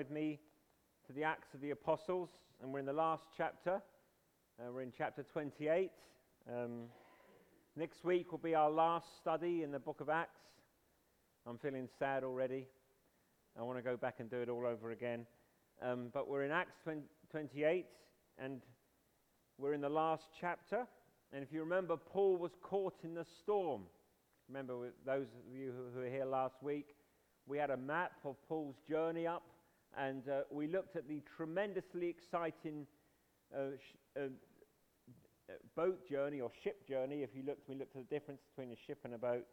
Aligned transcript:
with 0.00 0.10
me 0.10 0.40
to 1.06 1.12
the 1.12 1.22
Acts 1.22 1.52
of 1.52 1.60
the 1.60 1.72
Apostles, 1.72 2.30
and 2.62 2.72
we're 2.72 2.78
in 2.78 2.86
the 2.86 2.92
last 2.94 3.24
chapter. 3.36 3.82
Uh, 4.58 4.72
we're 4.72 4.80
in 4.80 4.94
chapter 4.96 5.22
28. 5.22 5.90
Um, 6.48 6.84
next 7.76 8.02
week 8.02 8.32
will 8.32 8.38
be 8.38 8.54
our 8.54 8.70
last 8.70 9.04
study 9.20 9.62
in 9.62 9.70
the 9.70 9.78
book 9.78 10.00
of 10.00 10.08
Acts. 10.08 10.40
I'm 11.46 11.58
feeling 11.58 11.86
sad 11.98 12.24
already. 12.24 12.66
I 13.58 13.62
want 13.62 13.76
to 13.76 13.82
go 13.82 13.94
back 13.94 14.20
and 14.20 14.30
do 14.30 14.38
it 14.38 14.48
all 14.48 14.64
over 14.66 14.90
again. 14.90 15.26
Um, 15.82 16.08
but 16.14 16.30
we're 16.30 16.44
in 16.44 16.50
Acts 16.50 16.76
20, 16.82 17.02
28, 17.30 17.84
and 18.38 18.62
we're 19.58 19.74
in 19.74 19.82
the 19.82 19.90
last 19.90 20.28
chapter. 20.40 20.86
And 21.34 21.42
if 21.42 21.52
you 21.52 21.60
remember, 21.60 21.98
Paul 21.98 22.38
was 22.38 22.52
caught 22.62 22.96
in 23.04 23.12
the 23.12 23.26
storm. 23.42 23.82
Remember, 24.48 24.92
those 25.04 25.26
of 25.26 25.54
you 25.54 25.74
who 25.94 26.00
were 26.00 26.08
here 26.08 26.24
last 26.24 26.54
week, 26.62 26.96
we 27.46 27.58
had 27.58 27.68
a 27.68 27.76
map 27.76 28.12
of 28.24 28.36
Paul's 28.48 28.76
journey 28.88 29.26
up, 29.26 29.42
and 29.96 30.28
uh, 30.28 30.42
we 30.50 30.66
looked 30.66 30.96
at 30.96 31.08
the 31.08 31.22
tremendously 31.36 32.08
exciting 32.08 32.86
uh, 33.54 33.76
sh- 33.76 33.96
uh, 34.16 34.20
uh, 34.20 35.52
boat 35.74 36.08
journey 36.08 36.40
or 36.40 36.50
ship 36.62 36.86
journey. 36.88 37.22
If 37.22 37.30
you 37.34 37.42
looked, 37.42 37.68
we 37.68 37.74
looked 37.74 37.96
at 37.96 38.08
the 38.08 38.14
difference 38.14 38.40
between 38.50 38.72
a 38.72 38.76
ship 38.86 38.98
and 39.04 39.14
a 39.14 39.18
boat, 39.18 39.46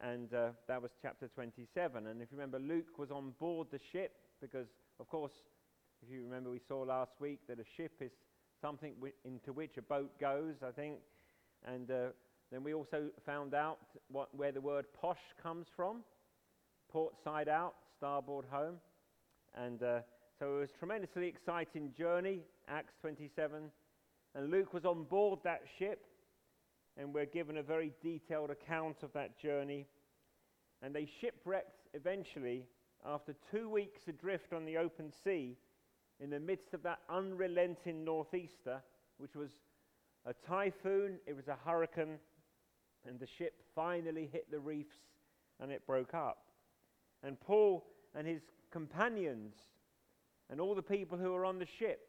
and 0.00 0.32
uh, 0.34 0.48
that 0.68 0.82
was 0.82 0.90
chapter 1.00 1.28
27. 1.28 2.06
And 2.06 2.20
if 2.20 2.28
you 2.30 2.38
remember, 2.38 2.58
Luke 2.58 2.98
was 2.98 3.10
on 3.10 3.32
board 3.38 3.68
the 3.70 3.80
ship 3.92 4.12
because, 4.40 4.66
of 4.98 5.08
course, 5.08 5.32
if 6.02 6.12
you 6.12 6.24
remember, 6.24 6.50
we 6.50 6.60
saw 6.66 6.80
last 6.80 7.12
week 7.20 7.40
that 7.48 7.60
a 7.60 7.64
ship 7.76 7.92
is 8.00 8.10
something 8.60 8.94
into 9.24 9.52
which 9.52 9.76
a 9.76 9.82
boat 9.82 10.18
goes, 10.20 10.54
I 10.66 10.72
think, 10.72 10.96
and 11.64 11.90
uh, 11.90 12.06
then 12.50 12.64
we 12.64 12.74
also 12.74 13.10
found 13.24 13.54
out 13.54 13.78
what, 14.10 14.34
where 14.34 14.52
the 14.52 14.60
word 14.60 14.86
posh 15.00 15.18
comes 15.42 15.66
from 15.76 16.02
port 16.92 17.14
side 17.24 17.48
out, 17.48 17.74
starboard 17.96 18.44
home. 18.50 18.76
And 19.54 19.82
uh, 19.82 20.00
so 20.38 20.56
it 20.56 20.60
was 20.60 20.70
a 20.74 20.78
tremendously 20.78 21.26
exciting 21.26 21.92
journey, 21.96 22.40
Acts 22.68 22.94
27. 23.00 23.70
And 24.34 24.50
Luke 24.50 24.72
was 24.72 24.84
on 24.84 25.04
board 25.04 25.40
that 25.44 25.62
ship, 25.78 26.06
and 26.96 27.12
we're 27.12 27.26
given 27.26 27.58
a 27.58 27.62
very 27.62 27.92
detailed 28.02 28.50
account 28.50 28.96
of 29.02 29.12
that 29.12 29.38
journey. 29.38 29.86
And 30.82 30.94
they 30.94 31.08
shipwrecked 31.20 31.88
eventually 31.94 32.64
after 33.04 33.34
two 33.50 33.68
weeks 33.68 34.02
adrift 34.08 34.52
on 34.52 34.64
the 34.64 34.78
open 34.78 35.12
sea 35.24 35.56
in 36.18 36.30
the 36.30 36.40
midst 36.40 36.72
of 36.72 36.82
that 36.84 37.00
unrelenting 37.10 38.04
northeaster, 38.04 38.80
which 39.18 39.34
was 39.34 39.50
a 40.24 40.32
typhoon, 40.48 41.18
it 41.26 41.34
was 41.34 41.48
a 41.48 41.56
hurricane, 41.68 42.18
and 43.06 43.18
the 43.18 43.26
ship 43.38 43.54
finally 43.74 44.28
hit 44.32 44.50
the 44.50 44.60
reefs 44.60 44.94
and 45.60 45.70
it 45.70 45.86
broke 45.86 46.14
up. 46.14 46.38
And 47.22 47.38
Paul 47.40 47.84
and 48.14 48.26
his 48.26 48.40
companions 48.72 49.54
and 50.50 50.60
all 50.60 50.74
the 50.74 50.82
people 50.82 51.18
who 51.18 51.32
were 51.32 51.44
on 51.44 51.58
the 51.58 51.66
ship, 51.78 52.08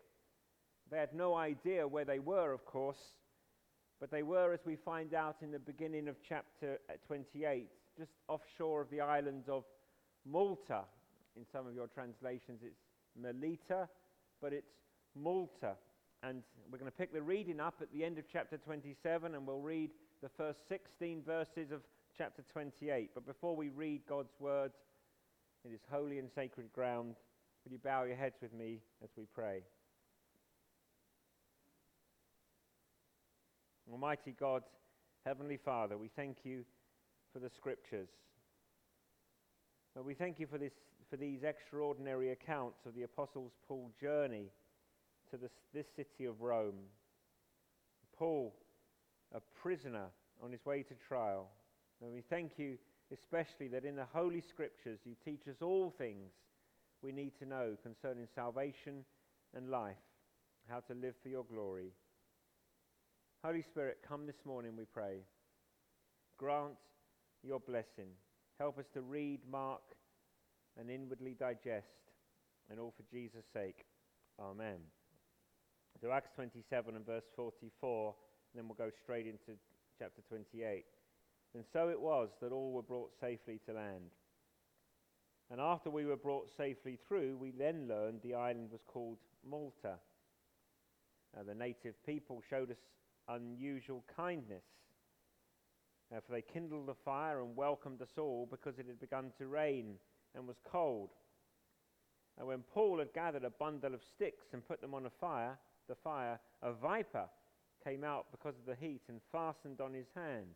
they 0.90 0.98
had 0.98 1.14
no 1.14 1.36
idea 1.36 1.88
where 1.88 2.06
they 2.06 2.20
were, 2.20 2.52
of 2.52 2.66
course, 2.66 3.16
but 4.00 4.12
they 4.12 4.24
were, 4.24 4.54
as 4.54 4.60
we 4.66 4.76
find 4.76 5.14
out 5.14 5.38
in 5.42 5.52
the 5.52 5.60
beginning 5.60 6.08
of 6.08 6.16
chapter 6.28 6.80
uh, 6.90 6.94
28, 7.08 7.68
just 7.98 8.12
offshore 8.28 8.82
of 8.82 8.90
the 8.90 9.00
island 9.00 9.44
of 9.48 9.64
Malta. 10.26 10.82
In 11.38 11.46
some 11.52 11.68
of 11.68 11.74
your 11.74 11.88
translations, 11.88 12.60
it's 12.64 12.82
Melita, 13.20 13.88
but 14.42 14.54
it's 14.54 14.74
Malta. 15.16 15.76
And 16.22 16.44
we're 16.72 16.80
going 16.80 16.92
to 16.92 16.98
pick 16.98 17.14
the 17.14 17.22
reading 17.22 17.60
up 17.60 17.76
at 17.82 17.92
the 17.94 18.04
end 18.04 18.18
of 18.18 18.26
chapter 18.32 18.58
27, 18.58 19.36
and 19.36 19.48
we'll 19.48 19.60
read 19.60 19.92
the 20.22 20.30
first 20.30 20.60
16 20.68 21.22
verses 21.26 21.72
of 21.72 21.82
chapter 22.18 22.44
28. 22.52 23.12
But 23.14 23.26
before 23.26 23.56
we 23.56 23.70
read 23.70 24.02
God's 24.08 24.34
word, 24.40 24.72
it 25.66 25.74
is 25.74 25.82
holy 25.90 26.20
and 26.20 26.30
sacred 26.30 26.72
ground. 26.74 27.16
Would 27.64 27.72
you 27.72 27.80
bow 27.80 28.04
your 28.04 28.18
heads 28.18 28.36
with 28.42 28.54
me 28.54 28.82
as 29.02 29.10
we 29.18 29.26
pray? 29.34 29.62
Almighty 33.90 34.36
God, 34.38 34.64
Heavenly 35.26 35.58
Father, 35.58 35.98
we 35.98 36.10
thank 36.16 36.40
you 36.44 36.66
for 37.32 37.40
the 37.40 37.50
scriptures. 37.50 38.10
We 40.04 40.16
thank 40.16 40.40
you 40.40 40.48
for, 40.48 40.58
this, 40.58 40.74
for 41.10 41.18
these 41.18 41.44
extraordinary 41.44 42.32
accounts 42.32 42.80
of 42.86 42.96
the 42.96 43.04
Apostles' 43.04 43.52
Paul 43.68 43.92
journey 44.02 44.48
to 45.30 45.38
this, 45.38 45.52
this 45.74 45.86
city 45.96 46.26
of 46.26 46.42
Rome. 46.42 46.80
Paul, 48.18 48.54
a 49.34 49.40
prisoner 49.62 50.08
on 50.44 50.52
his 50.52 50.66
way 50.66 50.84
to 50.84 50.94
trial. 51.08 51.48
And 52.02 52.12
we 52.12 52.22
thank 52.22 52.54
you 52.58 52.78
especially 53.14 53.68
that 53.70 53.86
in 53.86 53.96
the 53.96 54.08
Holy 54.14 54.42
Scriptures 54.42 55.00
you 55.06 55.16
teach 55.24 55.48
us 55.48 55.62
all 55.62 55.94
things 55.98 56.32
we 57.02 57.12
need 57.12 57.38
to 57.40 57.46
know 57.46 57.76
concerning 57.84 58.28
salvation 58.34 59.04
and 59.56 59.70
life, 59.70 59.98
how 60.70 60.80
to 60.80 60.94
live 60.94 61.16
for 61.22 61.30
your 61.30 61.44
glory. 61.44 61.92
Holy 63.44 63.62
Spirit, 63.62 63.98
come 64.08 64.26
this 64.26 64.46
morning, 64.46 64.76
we 64.78 64.86
pray. 64.86 65.18
Grant 66.38 66.76
your 67.44 67.60
blessing. 67.60 68.08
Help 68.58 68.80
us 68.80 68.86
to 68.94 69.02
read, 69.02 69.42
mark, 69.52 69.82
and 70.80 70.90
inwardly 70.90 71.36
digest, 71.38 71.86
and 72.70 72.80
all 72.80 72.94
for 72.96 73.04
Jesus' 73.12 73.44
sake. 73.54 73.86
Amen. 74.40 74.78
So, 76.02 76.12
Acts 76.12 76.32
27 76.36 76.96
and 76.96 77.06
verse 77.06 77.24
44, 77.36 78.16
and 78.54 78.60
then 78.60 78.68
we'll 78.68 78.88
go 78.88 78.92
straight 79.04 79.28
into 79.28 79.60
chapter 80.00 80.22
28. 80.30 80.86
And 81.56 81.64
so 81.72 81.90
it 81.90 82.00
was 82.00 82.30
that 82.42 82.52
all 82.52 82.72
were 82.72 82.82
brought 82.82 83.12
safely 83.20 83.60
to 83.66 83.74
land. 83.74 84.12
And 85.52 85.62
after 85.62 85.90
we 85.90 86.06
were 86.06 86.18
brought 86.18 86.50
safely 86.58 86.98
through, 87.08 87.38
we 87.38 87.52
then 87.52 87.88
learned 87.88 88.22
the 88.22 88.34
island 88.34 88.72
was 88.72 88.82
called 88.88 89.18
Malta. 89.48 89.96
The 91.46 91.54
native 91.54 91.94
people 92.06 92.42
showed 92.50 92.72
us 92.72 92.78
unusual 93.28 94.04
kindness. 94.16 94.64
For 96.10 96.32
they 96.32 96.42
kindled 96.42 96.90
a 96.90 96.96
fire 97.06 97.42
and 97.42 97.56
welcomed 97.56 98.02
us 98.02 98.18
all 98.18 98.48
because 98.50 98.80
it 98.80 98.88
had 98.88 99.00
begun 99.00 99.32
to 99.38 99.48
rain 99.48 99.96
and 100.36 100.48
was 100.48 100.58
cold. 100.64 101.10
And 102.38 102.48
when 102.48 102.64
Paul 102.74 103.00
had 103.00 103.14
gathered 103.14 103.44
a 103.44 103.50
bundle 103.50 103.94
of 103.94 104.02
sticks 104.16 104.48
and 104.54 104.68
put 104.68 104.82
them 104.82 104.94
on 104.96 105.06
a 105.06 105.12
fire, 105.20 105.58
the 105.88 105.96
fire, 105.96 106.40
a 106.62 106.74
viper 106.74 107.26
came 107.84 108.04
out 108.04 108.28
because 108.32 108.56
of 108.58 108.66
the 108.66 108.76
heat 108.76 109.02
and 109.08 109.20
fastened 109.32 109.82
on 109.82 109.94
his 109.94 110.08
hand. 110.16 110.56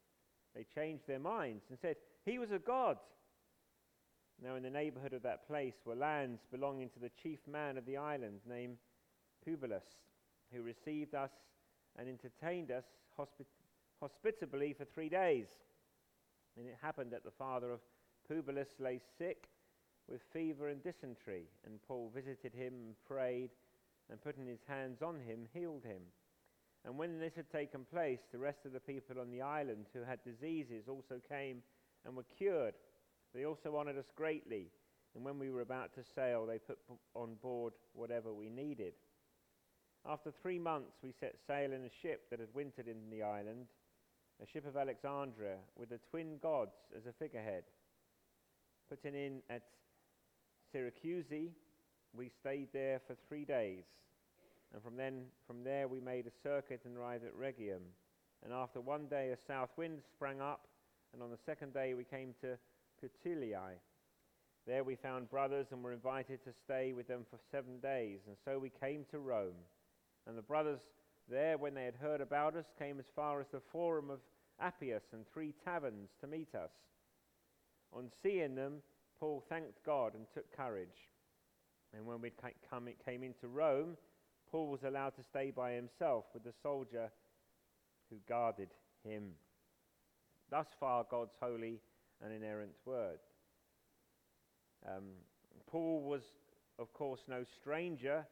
they 0.55 0.65
changed 0.75 1.07
their 1.07 1.19
minds 1.19 1.63
and 1.69 1.77
said, 1.79 1.95
He 2.25 2.39
was 2.39 2.51
a 2.51 2.59
god. 2.59 2.97
Now, 4.43 4.55
in 4.55 4.63
the 4.63 4.69
neighborhood 4.69 5.13
of 5.13 5.21
that 5.23 5.47
place 5.47 5.75
were 5.85 5.95
lands 5.95 6.41
belonging 6.51 6.89
to 6.89 6.99
the 6.99 7.11
chief 7.21 7.39
man 7.47 7.77
of 7.77 7.85
the 7.85 7.97
island, 7.97 8.39
named 8.47 8.77
Publius, 9.45 9.83
who 10.51 10.63
received 10.63 11.13
us 11.13 11.31
and 11.97 12.09
entertained 12.09 12.71
us 12.71 12.85
hospi- 13.19 13.45
hospitably 14.01 14.73
for 14.73 14.85
three 14.85 15.09
days. 15.09 15.47
And 16.57 16.67
it 16.67 16.77
happened 16.81 17.11
that 17.11 17.23
the 17.23 17.31
father 17.31 17.71
of 17.71 17.81
Publius 18.27 18.69
lay 18.79 18.99
sick 19.17 19.49
with 20.09 20.21
fever 20.33 20.69
and 20.69 20.83
dysentery, 20.83 21.45
and 21.65 21.81
Paul 21.87 22.11
visited 22.13 22.53
him 22.53 22.73
and 22.73 22.95
prayed, 23.05 23.51
and 24.09 24.21
putting 24.21 24.45
his 24.45 24.59
hands 24.67 25.01
on 25.01 25.19
him, 25.19 25.47
healed 25.53 25.83
him. 25.83 26.01
And 26.85 26.97
when 26.97 27.19
this 27.19 27.35
had 27.35 27.49
taken 27.51 27.85
place, 27.91 28.21
the 28.31 28.39
rest 28.39 28.65
of 28.65 28.73
the 28.73 28.79
people 28.79 29.19
on 29.19 29.29
the 29.29 29.41
island 29.41 29.85
who 29.93 30.03
had 30.03 30.23
diseases 30.23 30.87
also 30.87 31.21
came 31.29 31.61
and 32.05 32.15
were 32.15 32.25
cured. 32.37 32.73
They 33.33 33.45
also 33.45 33.75
honored 33.75 33.97
us 33.97 34.11
greatly. 34.15 34.71
And 35.15 35.23
when 35.23 35.37
we 35.37 35.51
were 35.51 35.61
about 35.61 35.93
to 35.95 36.01
sail, 36.15 36.45
they 36.45 36.57
put 36.57 36.79
on 37.13 37.35
board 37.41 37.73
whatever 37.93 38.33
we 38.33 38.49
needed. 38.49 38.93
After 40.05 40.31
three 40.41 40.57
months, 40.57 40.93
we 41.03 41.13
set 41.19 41.35
sail 41.45 41.71
in 41.71 41.85
a 41.85 42.01
ship 42.01 42.29
that 42.31 42.39
had 42.39 42.53
wintered 42.55 42.87
in 42.87 43.09
the 43.11 43.21
island, 43.21 43.67
a 44.41 44.47
ship 44.47 44.65
of 44.65 44.75
Alexandria, 44.75 45.57
with 45.77 45.89
the 45.89 45.99
twin 46.09 46.39
gods 46.41 46.75
as 46.97 47.05
a 47.05 47.13
figurehead. 47.13 47.63
Putting 48.89 49.13
in 49.13 49.41
at 49.49 49.61
Syracuse, 50.71 51.51
we 52.13 52.31
stayed 52.39 52.69
there 52.73 52.99
for 53.05 53.15
three 53.27 53.45
days. 53.45 53.83
And 54.73 54.81
from, 54.83 54.95
then, 54.95 55.23
from 55.47 55.63
there 55.63 55.87
we 55.87 55.99
made 55.99 56.27
a 56.27 56.31
circuit 56.43 56.81
and 56.85 56.97
arrived 56.97 57.25
at 57.25 57.35
Rhegium. 57.35 57.81
And 58.43 58.53
after 58.53 58.81
one 58.81 59.07
day 59.07 59.31
a 59.31 59.37
south 59.47 59.69
wind 59.77 59.99
sprang 60.15 60.41
up, 60.41 60.67
and 61.13 61.21
on 61.21 61.29
the 61.29 61.37
second 61.45 61.73
day 61.73 61.93
we 61.93 62.03
came 62.03 62.33
to 62.41 62.57
Puteoli. 63.01 63.75
There 64.67 64.83
we 64.83 64.95
found 64.95 65.29
brothers 65.29 65.67
and 65.71 65.83
were 65.83 65.93
invited 65.93 66.43
to 66.45 66.51
stay 66.63 66.93
with 66.93 67.07
them 67.07 67.25
for 67.29 67.39
seven 67.51 67.79
days. 67.81 68.19
And 68.27 68.37
so 68.45 68.59
we 68.59 68.69
came 68.69 69.05
to 69.11 69.19
Rome. 69.19 69.57
And 70.27 70.37
the 70.37 70.43
brothers 70.43 70.79
there, 71.27 71.57
when 71.57 71.73
they 71.73 71.85
had 71.85 71.95
heard 71.95 72.21
about 72.21 72.55
us, 72.55 72.65
came 72.77 72.99
as 72.99 73.05
far 73.15 73.41
as 73.41 73.47
the 73.51 73.61
Forum 73.71 74.09
of 74.09 74.19
Appius 74.59 75.03
and 75.13 75.25
three 75.33 75.53
taverns 75.65 76.09
to 76.21 76.27
meet 76.27 76.53
us. 76.53 76.71
On 77.93 78.09
seeing 78.21 78.55
them, 78.55 78.75
Paul 79.19 79.43
thanked 79.49 79.83
God 79.85 80.13
and 80.13 80.25
took 80.33 80.55
courage. 80.55 81.09
And 81.93 82.05
when 82.05 82.21
we 82.21 82.31
came 83.05 83.23
into 83.23 83.47
Rome, 83.47 83.97
Paul 84.51 84.67
was 84.67 84.83
allowed 84.83 85.15
to 85.15 85.23
stay 85.23 85.51
by 85.51 85.71
himself 85.71 86.25
with 86.33 86.43
the 86.43 86.53
soldier 86.61 87.09
who 88.09 88.17
guarded 88.27 88.69
him. 89.03 89.31
Thus 90.49 90.67
far, 90.79 91.05
God's 91.09 91.31
holy 91.39 91.79
and 92.21 92.33
inerrant 92.33 92.73
word. 92.85 93.19
Um, 94.85 95.03
Paul 95.67 96.01
was, 96.01 96.21
of 96.77 96.91
course, 96.93 97.21
no 97.29 97.45
stranger 97.61 98.25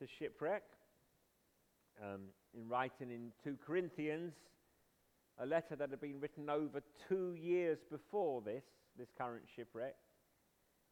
to 0.00 0.06
shipwreck. 0.18 0.64
Um, 2.02 2.22
in 2.52 2.68
writing 2.68 3.10
in 3.12 3.30
2 3.44 3.56
Corinthians, 3.64 4.32
a 5.38 5.46
letter 5.46 5.76
that 5.76 5.90
had 5.90 6.00
been 6.00 6.20
written 6.20 6.50
over 6.50 6.80
two 7.08 7.34
years 7.40 7.78
before 7.88 8.42
this, 8.42 8.64
this 8.98 9.08
current 9.16 9.44
shipwreck, 9.54 9.94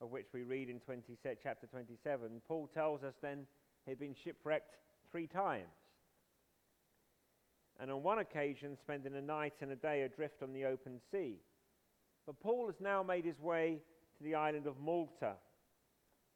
of 0.00 0.10
which 0.10 0.26
we 0.32 0.42
read 0.42 0.68
in 0.68 0.78
20, 0.78 1.02
chapter 1.42 1.66
27, 1.66 2.42
Paul 2.46 2.68
tells 2.72 3.02
us 3.02 3.14
then 3.20 3.46
he'd 3.86 3.98
been 3.98 4.14
shipwrecked 4.24 4.76
three 5.10 5.26
times. 5.26 5.66
And 7.80 7.90
on 7.90 8.02
one 8.02 8.18
occasion, 8.18 8.76
spending 8.80 9.16
a 9.16 9.20
night 9.20 9.54
and 9.60 9.72
a 9.72 9.76
day 9.76 10.02
adrift 10.02 10.42
on 10.42 10.52
the 10.52 10.64
open 10.64 11.00
sea. 11.10 11.36
But 12.26 12.38
Paul 12.40 12.66
has 12.66 12.80
now 12.80 13.02
made 13.02 13.24
his 13.24 13.40
way 13.40 13.80
to 14.18 14.24
the 14.24 14.34
island 14.34 14.66
of 14.66 14.78
Malta. 14.78 15.32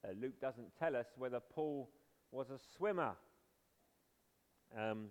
Uh, 0.04 0.12
Luke 0.20 0.40
doesn't 0.40 0.76
tell 0.78 0.96
us 0.96 1.06
whether 1.16 1.40
Paul 1.40 1.88
was 2.32 2.50
a 2.50 2.58
swimmer. 2.76 3.12
Um, 4.76 5.06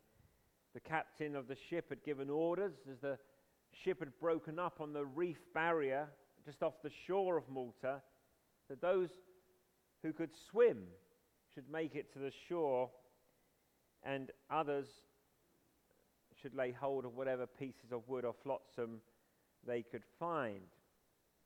the 0.73 0.81
captain 0.81 1.35
of 1.35 1.47
the 1.47 1.55
ship 1.69 1.89
had 1.89 2.03
given 2.03 2.29
orders 2.29 2.73
as 2.91 2.99
the 2.99 3.17
ship 3.83 3.99
had 3.99 4.17
broken 4.19 4.59
up 4.59 4.81
on 4.81 4.91
the 4.91 5.05
reef 5.05 5.37
barrier 5.53 6.07
just 6.45 6.61
off 6.61 6.73
the 6.83 6.91
shore 7.07 7.37
of 7.37 7.47
Malta 7.49 8.01
that 8.69 8.81
those 8.81 9.09
who 10.03 10.11
could 10.11 10.31
swim 10.51 10.77
should 11.55 11.69
make 11.71 11.95
it 11.95 12.11
to 12.13 12.19
the 12.19 12.31
shore 12.49 12.89
and 14.03 14.29
others 14.51 14.87
should 16.41 16.53
lay 16.53 16.71
hold 16.71 17.05
of 17.05 17.15
whatever 17.15 17.47
pieces 17.47 17.91
of 17.91 18.01
wood 18.07 18.25
or 18.25 18.35
flotsam 18.43 18.99
they 19.65 19.81
could 19.81 20.03
find. 20.19 20.61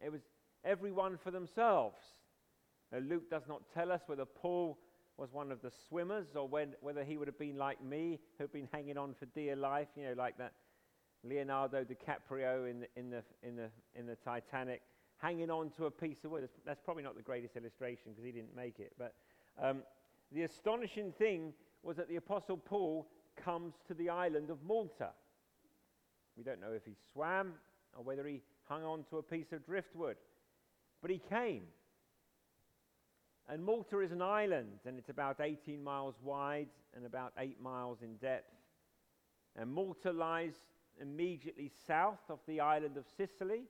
It 0.03 0.11
was 0.11 0.21
everyone 0.65 1.17
for 1.23 1.31
themselves. 1.31 1.99
Now, 2.91 2.99
Luke 2.99 3.29
does 3.29 3.43
not 3.47 3.61
tell 3.73 3.91
us 3.91 4.01
whether 4.07 4.25
Paul 4.25 4.79
was 5.15 5.31
one 5.31 5.51
of 5.51 5.61
the 5.61 5.71
swimmers 5.87 6.27
or 6.35 6.47
when, 6.47 6.73
whether 6.81 7.03
he 7.03 7.17
would 7.17 7.27
have 7.27 7.37
been 7.37 7.57
like 7.57 7.83
me, 7.83 8.19
who'd 8.37 8.51
been 8.51 8.69
hanging 8.73 8.97
on 8.97 9.13
for 9.19 9.25
dear 9.27 9.55
life, 9.55 9.87
you 9.95 10.05
know, 10.05 10.13
like 10.17 10.37
that 10.37 10.53
Leonardo 11.23 11.83
DiCaprio 11.83 12.69
in 12.69 12.79
the, 12.79 12.87
in 12.95 13.09
the, 13.09 13.23
in 13.43 13.55
the, 13.55 13.69
in 13.95 14.05
the 14.07 14.15
Titanic, 14.15 14.81
hanging 15.17 15.51
on 15.51 15.69
to 15.71 15.85
a 15.85 15.91
piece 15.91 16.17
of 16.23 16.31
wood. 16.31 16.47
That's 16.65 16.81
probably 16.83 17.03
not 17.03 17.15
the 17.15 17.21
greatest 17.21 17.55
illustration 17.55 18.11
because 18.11 18.23
he 18.23 18.31
didn't 18.31 18.55
make 18.55 18.79
it. 18.79 18.93
But 18.97 19.13
um, 19.61 19.83
the 20.31 20.43
astonishing 20.43 21.11
thing 21.11 21.53
was 21.83 21.97
that 21.97 22.09
the 22.09 22.17
Apostle 22.17 22.57
Paul 22.57 23.07
comes 23.43 23.73
to 23.87 23.93
the 23.93 24.09
island 24.09 24.49
of 24.49 24.61
Malta. 24.63 25.09
We 26.37 26.43
don't 26.43 26.61
know 26.61 26.73
if 26.73 26.85
he 26.85 26.95
swam 27.13 27.53
or 27.97 28.03
whether 28.03 28.25
he 28.27 28.41
hung 28.65 28.83
on 28.83 29.03
to 29.09 29.17
a 29.17 29.23
piece 29.23 29.51
of 29.51 29.65
driftwood, 29.65 30.17
but 31.01 31.09
he 31.09 31.19
came. 31.29 31.63
And 33.47 33.63
Malta 33.63 33.99
is 34.01 34.11
an 34.11 34.21
island, 34.21 34.79
and 34.85 34.99
it's 34.99 35.09
about 35.09 35.39
18 35.41 35.83
miles 35.83 36.15
wide 36.21 36.67
and 36.95 37.05
about 37.05 37.33
8 37.37 37.59
miles 37.59 37.99
in 38.03 38.15
depth. 38.17 38.53
And 39.55 39.71
Malta 39.71 40.11
lies 40.11 40.53
immediately 41.01 41.71
south 41.87 42.19
of 42.29 42.39
the 42.47 42.59
island 42.59 42.97
of 42.97 43.05
Sicily 43.17 43.63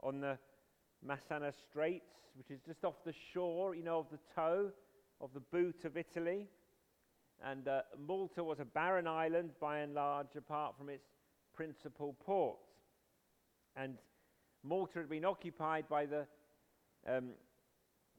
on 0.00 0.20
the 0.20 0.38
Messina 1.04 1.52
Straits, 1.68 2.14
which 2.36 2.50
is 2.50 2.60
just 2.64 2.84
off 2.84 2.94
the 3.04 3.14
shore, 3.32 3.74
you 3.74 3.82
know, 3.82 3.98
of 3.98 4.06
the 4.12 4.18
toe 4.34 4.70
of 5.22 5.32
the 5.32 5.40
boot 5.40 5.84
of 5.84 5.96
Italy. 5.96 6.48
And 7.44 7.68
uh, 7.68 7.82
Malta 7.98 8.44
was 8.44 8.60
a 8.60 8.64
barren 8.64 9.06
island 9.06 9.50
by 9.60 9.78
and 9.78 9.94
large, 9.94 10.36
apart 10.36 10.76
from 10.76 10.88
its 10.88 11.06
principal 11.54 12.14
port. 12.24 12.58
And 13.76 13.96
Malta 14.62 14.98
had 14.98 15.08
been 15.08 15.24
occupied 15.24 15.88
by 15.88 16.06
the 16.06 16.26
um, 17.08 17.30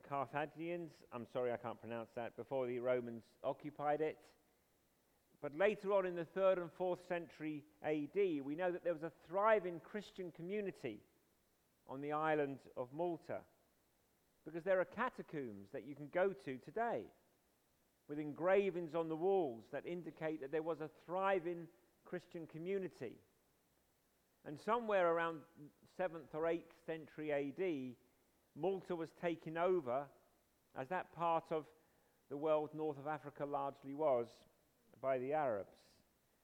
Carthaginians. 0.07 0.91
I'm 1.11 1.27
sorry, 1.31 1.51
I 1.51 1.57
can't 1.57 1.79
pronounce 1.79 2.09
that, 2.15 2.35
before 2.35 2.67
the 2.67 2.79
Romans 2.79 3.23
occupied 3.43 4.01
it. 4.01 4.17
But 5.41 5.57
later 5.57 5.91
on 5.91 6.05
in 6.05 6.15
the 6.15 6.25
3rd 6.25 6.61
and 6.61 6.69
4th 6.79 7.05
century 7.07 7.63
AD, 7.83 8.15
we 8.15 8.55
know 8.55 8.71
that 8.71 8.83
there 8.83 8.93
was 8.93 9.03
a 9.03 9.11
thriving 9.27 9.81
Christian 9.81 10.31
community 10.31 11.01
on 11.87 11.99
the 12.01 12.13
island 12.13 12.59
of 12.77 12.87
Malta. 12.93 13.39
Because 14.45 14.63
there 14.63 14.79
are 14.79 14.85
catacombs 14.85 15.69
that 15.71 15.87
you 15.87 15.95
can 15.95 16.09
go 16.13 16.33
to 16.45 16.57
today 16.57 17.03
with 18.09 18.19
engravings 18.19 18.95
on 18.95 19.07
the 19.07 19.15
walls 19.15 19.63
that 19.71 19.85
indicate 19.85 20.41
that 20.41 20.51
there 20.51 20.61
was 20.61 20.81
a 20.81 20.89
thriving 21.05 21.67
Christian 22.05 22.45
community. 22.47 23.13
And 24.45 24.59
somewhere 24.59 25.13
around 25.13 25.39
7th 25.99 26.33
or 26.33 26.41
8th 26.41 26.73
century 26.85 27.31
AD, 27.31 27.95
Malta 28.59 28.95
was 28.95 29.09
taken 29.21 29.57
over, 29.57 30.03
as 30.77 30.89
that 30.89 31.13
part 31.15 31.45
of 31.51 31.65
the 32.29 32.37
world 32.37 32.69
north 32.73 32.97
of 32.97 33.07
Africa 33.07 33.45
largely 33.45 33.93
was, 33.93 34.27
by 35.01 35.17
the 35.17 35.33
Arabs. 35.33 35.75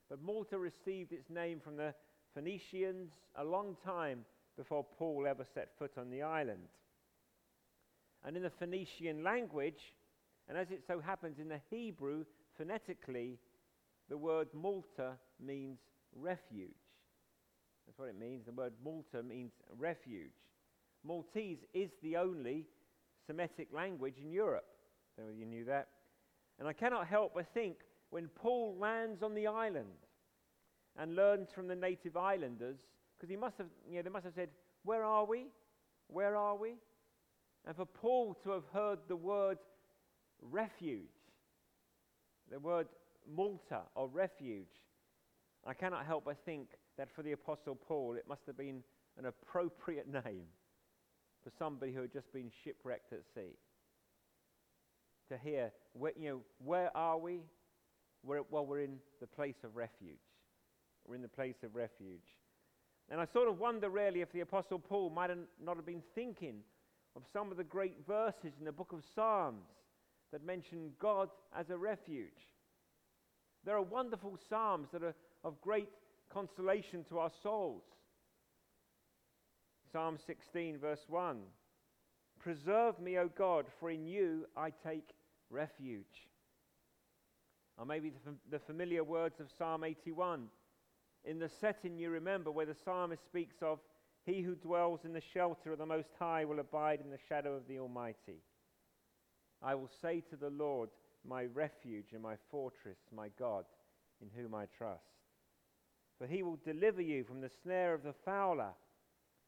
But 0.09 0.21
Malta 0.21 0.57
received 0.57 1.11
its 1.11 1.29
name 1.29 1.59
from 1.59 1.75
the 1.75 1.93
Phoenicians 2.33 3.11
a 3.35 3.43
long 3.43 3.75
time 3.83 4.25
before 4.57 4.85
Paul 4.97 5.27
ever 5.27 5.45
set 5.53 5.69
foot 5.77 5.91
on 5.97 6.09
the 6.09 6.21
island. 6.21 6.67
And 8.25 8.35
in 8.35 8.43
the 8.43 8.49
Phoenician 8.49 9.23
language, 9.23 9.95
and 10.47 10.57
as 10.57 10.71
it 10.71 10.83
so 10.85 10.99
happens 10.99 11.39
in 11.39 11.47
the 11.47 11.61
Hebrew, 11.69 12.25
phonetically, 12.57 13.39
the 14.09 14.17
word 14.17 14.47
Malta 14.53 15.13
means 15.39 15.79
refuge. 16.15 16.69
That's 17.85 17.97
what 17.97 18.09
it 18.09 18.19
means. 18.19 18.45
The 18.45 18.51
word 18.51 18.73
Malta 18.83 19.23
means 19.23 19.51
refuge. 19.77 20.33
Maltese 21.03 21.63
is 21.73 21.91
the 22.03 22.17
only 22.17 22.65
Semitic 23.25 23.69
language 23.71 24.15
in 24.21 24.31
Europe. 24.31 24.65
I 25.17 25.21
don't 25.21 25.27
know 25.27 25.33
whether 25.33 25.39
you 25.39 25.45
knew 25.45 25.65
that. 25.65 25.87
And 26.57 26.67
I 26.67 26.73
cannot 26.73 27.07
help 27.07 27.33
but 27.35 27.47
think 27.53 27.77
when 28.09 28.27
Paul 28.27 28.75
lands 28.79 29.21
on 29.21 29.35
the 29.35 29.47
island 29.47 29.87
and 30.97 31.15
learns 31.15 31.49
from 31.53 31.67
the 31.67 31.75
native 31.75 32.17
islanders 32.17 32.79
because 33.15 33.29
he 33.29 33.37
must 33.37 33.57
have, 33.57 33.67
you 33.87 33.97
know, 33.97 34.01
they 34.01 34.09
must 34.09 34.25
have 34.25 34.33
said, 34.33 34.49
Where 34.83 35.03
are 35.03 35.25
we? 35.25 35.47
Where 36.07 36.35
are 36.35 36.55
we? 36.55 36.75
And 37.65 37.75
for 37.75 37.85
Paul 37.85 38.37
to 38.43 38.51
have 38.51 38.63
heard 38.73 38.99
the 39.07 39.15
word 39.15 39.57
refuge, 40.41 41.01
the 42.51 42.59
word 42.59 42.87
Malta 43.31 43.81
or 43.95 44.07
refuge, 44.07 44.67
I 45.65 45.73
cannot 45.73 46.05
help 46.05 46.25
but 46.25 46.37
think 46.45 46.69
that 46.97 47.09
for 47.15 47.21
the 47.21 47.33
Apostle 47.33 47.75
Paul 47.75 48.15
it 48.17 48.27
must 48.27 48.41
have 48.47 48.57
been 48.57 48.83
an 49.17 49.25
appropriate 49.25 50.07
name 50.25 50.45
for 51.43 51.51
somebody 51.57 51.93
who 51.93 52.01
had 52.01 52.13
just 52.13 52.31
been 52.33 52.51
shipwrecked 52.63 53.13
at 53.13 53.21
sea. 53.35 53.55
To 55.29 55.37
hear, 55.37 55.71
where, 55.93 56.13
you 56.17 56.29
know, 56.29 56.41
where 56.63 56.95
are 56.97 57.17
we? 57.17 57.41
We're, 58.23 58.41
well, 58.49 58.65
we're 58.65 58.81
in 58.81 58.97
the 59.21 59.27
place 59.27 59.55
of 59.63 59.75
refuge. 59.75 60.17
We're 61.07 61.15
in 61.15 61.21
the 61.21 61.27
place 61.27 61.55
of 61.63 61.75
refuge. 61.75 62.25
And 63.09 63.21
I 63.21 63.25
sort 63.25 63.47
of 63.47 63.59
wonder 63.59 63.89
really 63.89 64.21
if 64.21 64.31
the 64.31 64.41
Apostle 64.41 64.79
Paul 64.79 65.09
might 65.09 65.31
not 65.63 65.75
have 65.75 65.85
been 65.85 66.03
thinking 66.15 66.61
of 67.15 67.23
some 67.33 67.51
of 67.51 67.57
the 67.57 67.63
great 67.63 67.95
verses 68.07 68.53
in 68.59 68.65
the 68.65 68.71
book 68.71 68.93
of 68.93 69.03
Psalms 69.15 69.65
that 70.31 70.45
mention 70.45 70.91
God 70.99 71.29
as 71.57 71.69
a 71.69 71.77
refuge. 71.77 72.47
There 73.65 73.75
are 73.75 73.81
wonderful 73.81 74.37
Psalms 74.49 74.89
that 74.91 75.03
are 75.03 75.15
of 75.43 75.59
great 75.61 75.89
consolation 76.29 77.03
to 77.05 77.19
our 77.19 77.31
souls. 77.41 77.83
Psalm 79.91 80.17
16, 80.25 80.77
verse 80.77 81.05
1 81.07 81.39
Preserve 82.39 82.99
me, 82.99 83.17
O 83.17 83.27
God, 83.27 83.65
for 83.79 83.89
in 83.89 84.05
you 84.05 84.45
I 84.55 84.69
take 84.69 85.09
refuge. 85.49 86.29
Or 87.77 87.85
maybe 87.85 88.11
the, 88.25 88.33
the 88.51 88.59
familiar 88.59 89.03
words 89.03 89.39
of 89.39 89.47
Psalm 89.57 89.83
81 89.83 90.47
in 91.25 91.39
the 91.39 91.49
setting 91.49 91.97
you 91.97 92.09
remember 92.09 92.51
where 92.51 92.65
the 92.65 92.75
psalmist 92.85 93.25
speaks 93.25 93.55
of, 93.61 93.79
He 94.25 94.41
who 94.41 94.55
dwells 94.55 95.01
in 95.05 95.13
the 95.13 95.21
shelter 95.33 95.71
of 95.71 95.79
the 95.79 95.85
Most 95.85 96.09
High 96.19 96.45
will 96.45 96.59
abide 96.59 96.99
in 97.03 97.09
the 97.09 97.17
shadow 97.27 97.55
of 97.55 97.67
the 97.67 97.79
Almighty. 97.79 98.43
I 99.61 99.75
will 99.75 99.89
say 100.01 100.21
to 100.29 100.35
the 100.35 100.49
Lord, 100.49 100.89
My 101.27 101.45
refuge 101.45 102.13
and 102.13 102.21
my 102.21 102.35
fortress, 102.51 102.97
my 103.13 103.29
God, 103.37 103.65
in 104.21 104.29
whom 104.29 104.55
I 104.55 104.65
trust. 104.77 105.03
For 106.17 106.27
he 106.27 106.43
will 106.43 106.59
deliver 106.65 107.01
you 107.01 107.23
from 107.23 107.41
the 107.41 107.51
snare 107.63 107.93
of 107.93 108.03
the 108.03 108.13
fowler 108.25 108.73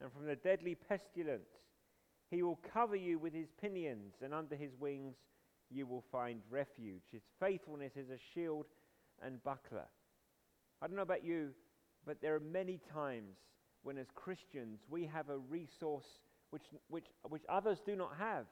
and 0.02 0.12
from 0.12 0.26
the 0.26 0.36
deadly 0.36 0.76
pestilence. 0.76 1.50
He 2.30 2.44
will 2.44 2.60
cover 2.74 2.96
you 2.96 3.20
with 3.20 3.34
his 3.34 3.50
pinions, 3.62 4.14
and 4.24 4.34
under 4.34 4.56
his 4.56 4.72
wings 4.80 5.16
you 5.70 5.86
will 5.86 6.04
find 6.12 6.42
refuge. 6.50 7.04
His 7.12 7.24
faithfulness 7.40 7.94
is 7.96 8.10
a 8.10 8.18
shield 8.34 8.66
and 9.22 9.44
buckler. 9.44 9.88
I 10.82 10.88
don't 10.88 10.96
know 10.96 11.02
about 11.02 11.26
you, 11.26 11.50
but 12.06 12.22
there 12.22 12.36
are 12.36 12.40
many 12.40 12.80
times 12.94 13.36
when, 13.84 13.98
as 13.98 14.08
Christians, 14.16 14.80
we 14.90 15.06
have 15.06 15.30
a 15.30 15.38
resource 15.38 16.06
which, 16.52 16.64
which, 16.90 17.06
which 17.30 17.44
others 17.50 17.80
do 17.86 17.96
not 17.96 18.16
have. 18.18 18.46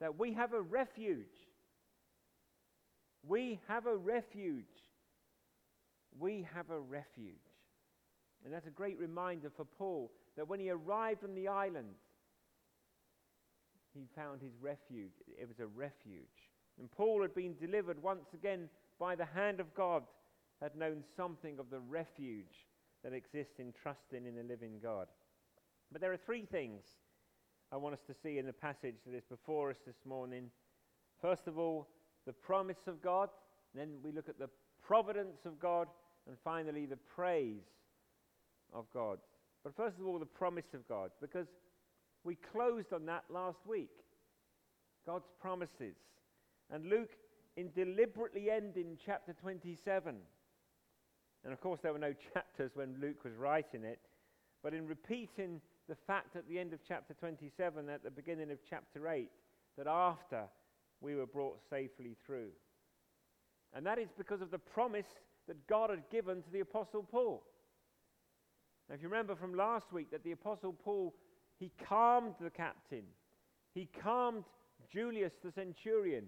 That 0.00 0.18
we 0.18 0.32
have 0.32 0.52
a 0.52 0.60
refuge. 0.60 1.26
We 3.26 3.60
have 3.68 3.86
a 3.86 3.96
refuge. 3.96 4.64
We 6.18 6.46
have 6.54 6.70
a 6.70 6.78
refuge. 6.78 7.34
And 8.44 8.52
that's 8.52 8.66
a 8.66 8.70
great 8.70 8.98
reminder 8.98 9.50
for 9.54 9.64
Paul 9.64 10.12
that 10.36 10.48
when 10.48 10.60
he 10.60 10.70
arrived 10.70 11.24
on 11.24 11.34
the 11.34 11.48
island, 11.48 11.94
he 13.94 14.06
found 14.14 14.42
his 14.42 14.52
refuge. 14.60 15.12
It 15.40 15.48
was 15.48 15.60
a 15.60 15.66
refuge. 15.66 16.50
And 16.78 16.90
Paul 16.90 17.22
had 17.22 17.34
been 17.34 17.54
delivered 17.54 18.02
once 18.02 18.26
again 18.34 18.68
by 18.98 19.14
the 19.14 19.24
hand 19.24 19.60
of 19.60 19.74
God, 19.74 20.02
had 20.60 20.76
known 20.76 21.04
something 21.16 21.58
of 21.58 21.70
the 21.70 21.80
refuge 21.80 22.66
that 23.04 23.12
exists 23.12 23.58
in 23.58 23.72
trusting 23.82 24.26
in 24.26 24.34
the 24.34 24.42
living 24.42 24.80
God. 24.82 25.06
But 25.92 26.00
there 26.00 26.12
are 26.12 26.16
three 26.16 26.46
things 26.50 26.82
I 27.70 27.76
want 27.76 27.94
us 27.94 28.00
to 28.06 28.14
see 28.22 28.38
in 28.38 28.46
the 28.46 28.52
passage 28.52 28.96
that 29.06 29.14
is 29.14 29.24
before 29.28 29.70
us 29.70 29.76
this 29.86 30.04
morning. 30.04 30.50
First 31.20 31.46
of 31.46 31.58
all, 31.58 31.88
the 32.26 32.32
promise 32.32 32.86
of 32.86 33.02
God. 33.02 33.28
Then 33.74 33.98
we 34.02 34.10
look 34.10 34.28
at 34.28 34.38
the 34.38 34.48
providence 34.82 35.44
of 35.44 35.60
God. 35.60 35.88
And 36.26 36.36
finally, 36.42 36.86
the 36.86 36.96
praise 36.96 37.62
of 38.72 38.86
God. 38.94 39.18
But 39.62 39.76
first 39.76 39.98
of 39.98 40.06
all, 40.06 40.18
the 40.18 40.24
promise 40.24 40.72
of 40.72 40.88
God, 40.88 41.10
because 41.20 41.46
we 42.24 42.36
closed 42.36 42.92
on 42.92 43.04
that 43.06 43.24
last 43.28 43.58
week. 43.66 43.90
God's 45.06 45.28
promises. 45.38 45.96
And 46.72 46.86
Luke, 46.86 47.10
in 47.56 47.70
deliberately 47.72 48.50
ending 48.50 48.96
chapter 49.04 49.34
27, 49.34 50.16
and 51.44 51.52
of 51.52 51.60
course 51.60 51.80
there 51.82 51.92
were 51.92 51.98
no 51.98 52.14
chapters 52.32 52.70
when 52.74 52.96
Luke 53.00 53.22
was 53.24 53.34
writing 53.34 53.84
it, 53.84 54.00
but 54.62 54.72
in 54.72 54.86
repeating 54.86 55.60
the 55.88 55.96
fact 56.06 56.36
at 56.36 56.48
the 56.48 56.58
end 56.58 56.72
of 56.72 56.80
chapter 56.86 57.12
27, 57.14 57.88
at 57.88 58.02
the 58.02 58.10
beginning 58.10 58.50
of 58.50 58.58
chapter 58.68 59.06
8, 59.08 59.30
that 59.76 59.86
after 59.86 60.44
we 61.00 61.14
were 61.14 61.26
brought 61.26 61.58
safely 61.68 62.16
through. 62.24 62.48
And 63.74 63.84
that 63.84 63.98
is 63.98 64.08
because 64.16 64.40
of 64.40 64.50
the 64.50 64.58
promise 64.58 65.06
that 65.46 65.66
God 65.66 65.90
had 65.90 66.08
given 66.10 66.42
to 66.42 66.50
the 66.50 66.60
Apostle 66.60 67.02
Paul. 67.02 67.42
Now, 68.88 68.94
if 68.94 69.02
you 69.02 69.08
remember 69.08 69.36
from 69.36 69.54
last 69.54 69.92
week, 69.92 70.10
that 70.10 70.24
the 70.24 70.32
Apostle 70.32 70.72
Paul, 70.72 71.14
he 71.58 71.70
calmed 71.86 72.34
the 72.40 72.50
captain, 72.50 73.04
he 73.74 73.88
calmed 74.02 74.44
Julius 74.90 75.32
the 75.42 75.52
centurion, 75.52 76.24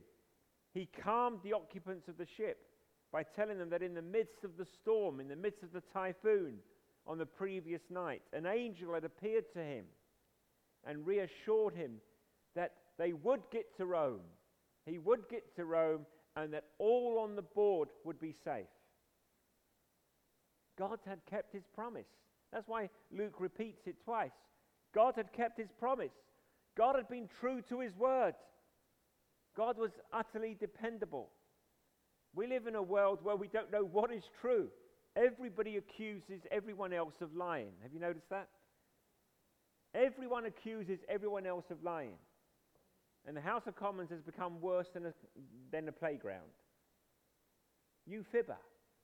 he 0.75 0.89
calmed 1.03 1.39
the 1.43 1.55
occupants 1.55 2.09
of 2.09 2.19
the 2.19 2.27
ship 2.37 2.66
by 3.13 3.23
telling 3.23 3.59
them 3.59 3.71
that 3.71 3.83
in 3.83 3.95
the 3.95 4.03
midst 4.03 4.45
of 4.45 4.57
the 4.57 4.67
storm, 4.81 5.21
in 5.21 5.29
the 5.29 5.37
midst 5.37 5.63
of 5.63 5.73
the 5.73 5.83
typhoon 5.93 6.55
on 7.07 7.19
the 7.19 7.27
previous 7.27 7.83
night, 7.91 8.23
an 8.33 8.47
angel 8.47 8.95
had 8.95 9.05
appeared 9.05 9.45
to 9.53 9.61
him 9.63 9.85
and 10.87 11.07
reassured 11.07 11.75
him 11.75 11.93
that 12.55 12.73
they 12.99 13.13
would 13.13 13.43
get 13.53 13.77
to 13.77 13.87
Rome. 13.87 14.21
He 14.85 14.99
would 14.99 15.29
get 15.29 15.55
to 15.57 15.65
Rome 15.65 16.07
and 16.37 16.53
that 16.53 16.65
all 16.79 17.19
on 17.19 17.37
the 17.37 17.43
board 17.43 17.89
would 18.05 18.21
be 18.21 18.35
safe. 18.45 18.67
God 20.79 20.99
had 21.07 21.21
kept 21.29 21.53
his 21.53 21.65
promise. 21.75 22.07
That's 22.53 22.69
why 22.69 22.91
Luke 23.11 23.41
repeats 23.41 23.87
it 23.87 23.97
twice. 24.05 24.31
God 24.95 25.15
had 25.17 25.33
kept 25.33 25.59
his 25.59 25.71
promise. 25.79 26.13
God 26.77 26.97
had 26.97 27.09
been 27.09 27.29
true 27.41 27.63
to 27.69 27.81
his 27.81 27.97
word. 27.97 28.35
God 29.57 29.79
was 29.79 29.91
utterly 30.13 30.57
dependable. 30.59 31.31
We 32.37 32.47
live 32.47 32.67
in 32.67 32.75
a 32.75 32.83
world 32.83 33.21
where 33.23 33.35
we 33.35 33.49
don't 33.49 33.73
know 33.73 33.83
what 33.83 34.13
is 34.13 34.23
true. 34.43 34.69
Everybody 35.17 35.79
accuses 35.79 36.43
everyone 36.53 36.93
else 36.93 37.15
of 37.23 37.35
lying. 37.35 37.73
Have 37.83 37.95
you 37.95 37.99
noticed 37.99 38.29
that? 38.29 38.49
Everyone 39.95 40.45
accuses 40.45 40.99
everyone 41.09 41.47
else 41.47 41.65
of 41.71 41.83
lying. 41.83 42.19
And 43.27 43.35
the 43.35 43.41
House 43.41 43.63
of 43.67 43.75
Commons 43.75 44.11
has 44.11 44.21
become 44.21 44.61
worse 44.61 44.87
than 44.93 45.07
a, 45.07 45.13
than 45.73 45.89
a 45.89 45.93
playground. 45.93 46.53
You 48.07 48.23
fibber. 48.31 48.59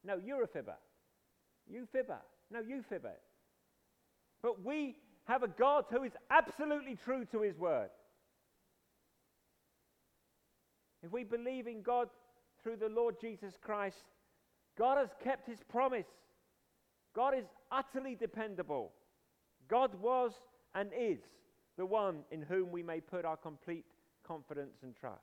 No, 0.04 0.20
you're 0.22 0.44
a 0.44 0.48
fibber. 0.48 0.76
You 1.66 1.88
fibber. 1.90 2.18
No, 2.50 2.60
you 2.60 2.84
fibber. 2.86 3.14
But 4.42 4.62
we 4.62 4.96
have 5.24 5.42
a 5.42 5.48
God 5.48 5.86
who 5.90 6.02
is 6.02 6.12
absolutely 6.30 6.98
true 7.02 7.24
to 7.32 7.40
his 7.40 7.56
word. 7.56 7.88
If 11.02 11.10
we 11.10 11.24
believe 11.24 11.66
in 11.66 11.80
God 11.80 12.08
through 12.62 12.76
the 12.76 12.88
Lord 12.88 13.16
Jesus 13.20 13.54
Christ, 13.60 14.04
God 14.78 14.98
has 14.98 15.10
kept 15.22 15.48
his 15.48 15.58
promise. 15.68 16.06
God 17.14 17.34
is 17.36 17.44
utterly 17.70 18.14
dependable. 18.14 18.92
God 19.68 19.90
was 20.00 20.32
and 20.74 20.90
is 20.98 21.18
the 21.76 21.86
one 21.86 22.20
in 22.30 22.42
whom 22.42 22.70
we 22.70 22.82
may 22.82 23.00
put 23.00 23.24
our 23.24 23.36
complete 23.36 23.84
confidence 24.26 24.78
and 24.82 24.94
trust. 24.96 25.20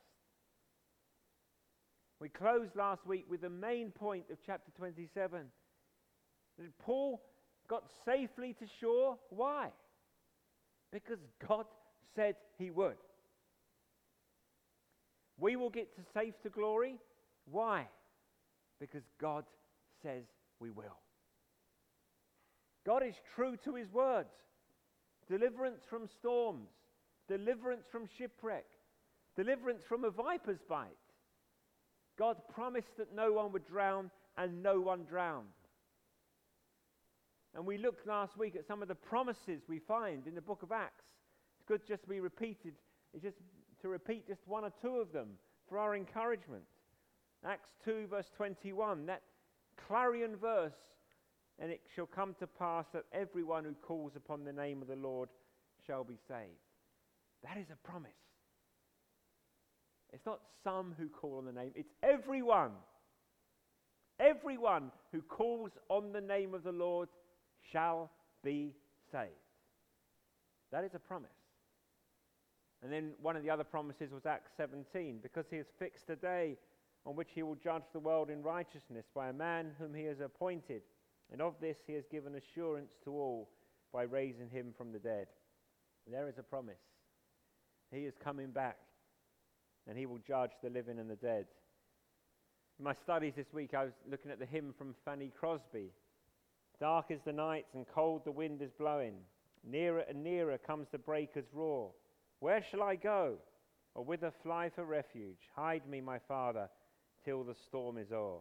We 2.19 2.29
closed 2.29 2.75
last 2.75 3.05
week 3.08 3.25
with 3.29 3.41
the 3.41 3.50
main 3.50 3.91
point 3.91 4.25
of 4.31 4.38
chapter 4.46 4.72
27 4.77 5.46
that 6.58 6.77
Paul 6.79 7.22
got 7.69 7.86
safely 8.05 8.53
to 8.60 8.65
shore. 8.79 9.17
Why? 9.29 9.69
Because 10.91 11.19
God 11.48 11.65
said 12.15 12.36
he 12.58 12.72
would. 12.72 12.98
We 15.38 15.55
will 15.55 15.69
get 15.69 15.96
to 15.96 16.01
safe 16.13 16.34
to 16.43 16.50
glory. 16.50 16.98
Why? 17.51 17.88
Because 18.79 19.03
God 19.20 19.46
says 20.01 20.24
we 20.60 20.70
will. 20.70 20.98
God 22.86 23.03
is 23.06 23.15
true 23.36 23.56
to 23.65 23.75
his 23.75 23.91
words. 23.91 24.29
Deliverance 25.27 25.82
from 25.88 26.08
storms, 26.08 26.70
deliverance 27.27 27.86
from 27.91 28.08
shipwreck, 28.18 28.65
deliverance 29.36 29.84
from 29.88 30.03
a 30.03 30.10
viper's 30.10 30.60
bite. 30.68 30.88
God 32.18 32.38
promised 32.53 32.98
that 32.98 33.15
no 33.15 33.34
one 33.34 33.51
would 33.51 33.68
drown, 33.68 34.10
and 34.38 34.63
no 34.63 34.79
one 34.79 35.03
drowned. 35.03 35.48
And 37.56 37.65
we 37.65 37.77
looked 37.77 38.08
last 38.08 38.38
week 38.38 38.56
at 38.56 38.65
some 38.68 38.82
of 38.82 38.88
the 38.88 38.96
promises 38.96 39.62
we 39.68 39.79
find 39.79 40.27
in 40.27 40.36
the 40.36 40.41
book 40.41 40.63
of 40.63 40.72
Acts. 40.72 41.03
It's 41.58 41.68
good 41.68 41.82
just 41.88 42.03
to 42.03 42.10
be 42.10 42.20
repeated, 42.20 42.74
it's 43.13 43.24
just 43.24 43.38
to 43.82 43.88
repeat 43.88 44.27
just 44.27 44.41
one 44.48 44.63
or 44.63 44.72
two 44.82 44.96
of 44.98 45.12
them 45.12 45.29
for 45.68 45.77
our 45.77 45.96
encouragement. 45.96 46.63
Acts 47.46 47.69
2, 47.86 48.08
verse 48.10 48.29
21, 48.36 49.05
that 49.05 49.22
clarion 49.88 50.36
verse, 50.36 50.74
and 51.58 51.72
it 51.72 51.81
shall 51.96 52.05
come 52.05 52.36
to 52.39 52.48
pass 52.48 52.86
that 52.93 53.05
everyone 53.13 53.63
who 53.63 53.74
calls 53.74 54.15
upon 54.15 54.43
the 54.43 54.53
name 54.53 54.81
of 54.81 54.88
the 54.88 54.96
Lord 54.96 55.29
shall 55.86 56.03
be 56.03 56.17
saved. 56.27 56.50
That 57.43 57.58
is 57.58 57.67
a 57.72 57.88
promise. 57.88 58.12
It's 60.12 60.25
not 60.25 60.41
some 60.63 60.96
who 60.98 61.08
call 61.08 61.38
on 61.38 61.46
the 61.46 61.53
name, 61.53 61.72
it's 61.75 61.93
everyone. 62.03 62.72
Everyone 64.19 64.91
who 65.13 65.22
calls 65.22 65.72
on 65.88 66.12
the 66.12 66.19
name 66.19 66.53
of 66.53 66.63
the 66.63 66.74
Lord 66.74 67.08
shall 67.72 68.12
be 68.43 68.74
saved. 69.12 69.31
That 70.72 70.84
is 70.84 70.93
a 70.93 71.00
promise. 71.00 71.29
And 72.84 72.91
then 72.91 73.12
one 73.22 73.36
of 73.36 73.43
the 73.43 73.50
other 73.50 73.63
promises 73.63 74.12
was 74.12 74.25
Acts 74.25 74.51
17, 74.58 75.19
because 75.22 75.46
he 75.50 75.58
has 75.58 75.67
fixed 75.77 76.10
a 76.10 76.15
day 76.15 76.58
on 77.06 77.15
which 77.15 77.29
he 77.34 77.44
will 77.44 77.56
judge 77.56 77.84
the 77.94 78.00
world 78.00 78.29
in 78.29 78.44
righteousness 78.44 79.06
by 79.13 79.29
a 79.29 79.34
man 79.34 79.72
whom 79.79 79.94
he 79.94 80.06
has 80.06 80.20
appointed. 80.20 80.82
And 81.32 81.41
of 81.41 81.56
this 81.62 81.77
he 81.86 81.94
has 81.94 82.06
given 82.12 82.36
assurance 82.36 82.91
to 83.03 83.12
all 83.12 83.50
by 83.94 84.03
raising 84.03 84.50
him 84.50 84.74
from 84.77 84.91
the 84.91 85.00
dead. 85.00 85.27
There 86.10 86.27
is 86.27 86.38
a 86.38 86.44
promise. 86.44 86.79
He 87.91 88.06
is 88.06 88.13
coming 88.24 88.51
back, 88.51 88.77
and 89.88 89.98
he 89.98 90.06
will 90.06 90.20
judge 90.20 90.51
the 90.63 90.70
living 90.70 91.00
and 91.00 91.10
the 91.10 91.15
dead. 91.15 91.46
In 92.77 92.86
my 92.86 92.94
studies 92.94 93.34
this 93.36 93.53
week, 93.53 93.74
I 93.74 93.86
was 93.86 93.94
looking 94.10 94.32
at 94.32 94.39
the 94.39 94.46
hymn 94.46 94.74
from 94.77 94.96
Fanny 95.06 95.32
Crosby. 95.38 95.91
Dark 96.79 97.08
is 97.10 97.20
the 97.25 97.34
night, 97.34 97.65
and 97.74 97.86
cold 97.94 98.24
the 98.25 98.32
wind 98.32 98.62
is 98.62 98.72
blowing. 98.72 99.15
Nearer 99.63 100.06
and 100.08 100.24
nearer 100.24 100.58
comes 100.58 100.88
the 100.91 100.98
breaker's 100.98 101.53
roar. 101.53 101.91
Where 102.39 102.63
shall 102.72 102.84
I 102.84 102.96
go? 102.96 103.36
Or 103.96 104.06
whither 104.06 104.32
fly 104.44 104.70
for 104.70 104.86
refuge? 104.86 105.50
Hide 105.56 105.88
me, 105.88 106.00
my 106.00 106.20
Father, 106.20 106.70
till 107.23 107.43
the 107.43 107.55
storm 107.55 107.97
is 107.97 108.11
o'er. 108.11 108.39